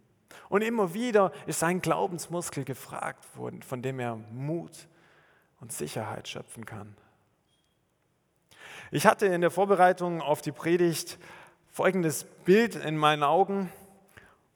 Und 0.50 0.64
immer 0.64 0.96
wieder 0.96 1.32
ist 1.46 1.60
sein 1.60 1.82
Glaubensmuskel 1.82 2.64
gefragt 2.64 3.38
worden, 3.38 3.62
von 3.62 3.84
dem 3.84 4.00
er 4.00 4.16
Mut 4.16 4.88
und 5.60 5.72
Sicherheit 5.72 6.28
schöpfen 6.28 6.66
kann. 6.66 6.98
Ich 8.94 9.08
hatte 9.08 9.26
in 9.26 9.40
der 9.40 9.52
Vorbereitung 9.52 10.22
auf 10.22 10.42
die 10.42 10.52
Predigt 10.52 11.18
folgendes 11.70 12.26
Bild 12.44 12.76
in 12.76 12.98
meinen 12.98 13.24
Augen. 13.24 13.72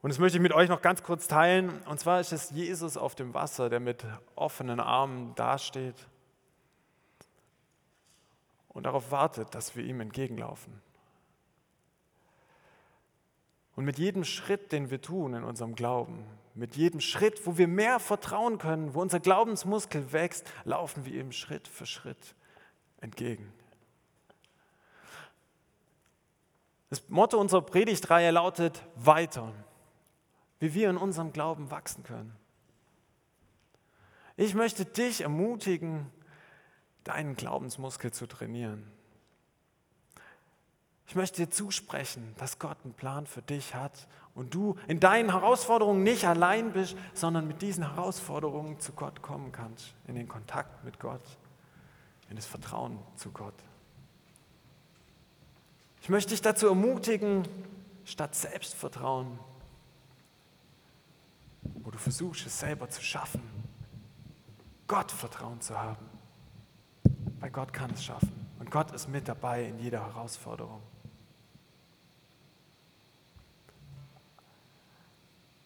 Und 0.02 0.10
das 0.10 0.20
möchte 0.20 0.38
ich 0.38 0.42
mit 0.42 0.52
euch 0.52 0.68
noch 0.68 0.82
ganz 0.82 1.04
kurz 1.04 1.30
teilen. 1.30 1.82
Und 1.84 2.02
zwar 2.02 2.20
ist 2.20 2.34
es 2.34 2.50
Jesus 2.50 2.98
auf 2.98 3.16
dem 3.16 3.34
Wasser, 3.34 3.70
der 3.70 3.80
mit 3.80 4.06
offenen 4.36 4.82
Armen 4.82 5.34
dasteht 5.36 5.96
und 8.68 8.84
darauf 8.86 9.10
wartet, 9.10 9.56
dass 9.56 9.78
wir 9.78 9.86
ihm 9.86 10.02
entgegenlaufen. 10.02 10.82
Und 13.78 13.86
mit 13.86 13.98
jedem 13.98 14.26
Schritt, 14.26 14.74
den 14.74 14.92
wir 14.92 15.02
tun 15.02 15.34
in 15.34 15.46
unserem 15.46 15.76
Glauben, 15.76 16.26
mit 16.56 16.76
jedem 16.76 17.00
Schritt, 17.00 17.48
wo 17.48 17.58
wir 17.58 17.70
mehr 17.70 18.02
vertrauen 18.02 18.58
können, 18.58 18.96
wo 18.96 19.02
unser 19.02 19.22
Glaubensmuskel 19.22 20.12
wächst, 20.12 20.46
laufen 20.66 21.06
wir 21.06 21.22
ihm 21.22 21.32
Schritt 21.32 21.70
für 21.70 21.86
Schritt 21.86 22.36
entgegen. 23.00 23.54
Das 26.96 27.10
Motto 27.10 27.40
unserer 27.40 27.62
Predigtreihe 27.62 28.32
lautet 28.32 28.82
weiter 28.96 29.52
wie 30.60 30.74
wir 30.74 30.90
in 30.90 30.98
unserem 30.98 31.34
Glauben 31.34 31.72
wachsen 31.72 32.04
können. 32.04 32.36
Ich 34.38 34.54
möchte 34.54 34.86
dich 34.86 35.22
ermutigen, 35.22 36.12
deinen 37.04 37.36
Glaubensmuskel 37.36 38.12
zu 38.12 38.26
trainieren. 38.26 38.92
Ich 41.08 41.16
möchte 41.16 41.46
dir 41.46 41.52
zusprechen, 41.52 42.34
dass 42.38 42.58
Gott 42.58 42.78
einen 42.84 42.96
Plan 42.96 43.28
für 43.28 43.44
dich 43.44 43.76
hat 43.76 44.08
und 44.34 44.56
du 44.56 44.76
in 44.88 45.00
deinen 45.00 45.32
Herausforderungen 45.32 46.04
nicht 46.04 46.26
allein 46.26 46.74
bist, 46.74 46.98
sondern 47.14 47.48
mit 47.48 47.62
diesen 47.62 47.94
Herausforderungen 47.94 48.80
zu 48.80 48.94
Gott 48.94 49.22
kommen 49.22 49.52
kannst, 49.52 49.94
in 50.08 50.16
den 50.16 50.28
Kontakt 50.28 50.84
mit 50.84 51.00
Gott, 51.00 51.22
in 52.30 52.38
das 52.38 52.48
Vertrauen 52.48 52.98
zu 53.18 53.32
Gott. 53.32 53.54
Ich 56.06 56.10
möchte 56.10 56.30
dich 56.30 56.42
dazu 56.44 56.68
ermutigen, 56.68 57.48
statt 58.06 58.36
Selbstvertrauen 58.36 59.40
wo 61.86 61.90
du 61.90 61.98
versuchst, 61.98 62.46
es 62.46 62.60
selber 62.60 62.88
zu 62.90 63.02
schaffen, 63.02 63.42
Gott 64.88 65.12
Vertrauen 65.12 65.62
zu 65.62 65.76
haben. 65.76 66.06
Weil 67.40 67.50
Gott 67.50 67.74
kann 67.74 67.90
es 67.90 68.04
schaffen. 68.04 68.48
Und 68.60 68.70
Gott 68.70 68.92
ist 68.92 69.08
mit 69.08 69.28
dabei 69.28 69.66
in 69.66 69.80
jeder 69.80 70.00
Herausforderung. 70.06 70.84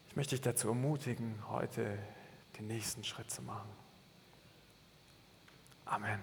Ich 0.07 0.15
möchte 0.15 0.35
dich 0.35 0.41
dazu 0.41 0.69
ermutigen, 0.69 1.35
heute 1.49 1.99
den 2.57 2.67
nächsten 2.67 3.03
Schritt 3.03 3.29
zu 3.29 3.41
machen. 3.41 3.69
Amen. 5.83 6.19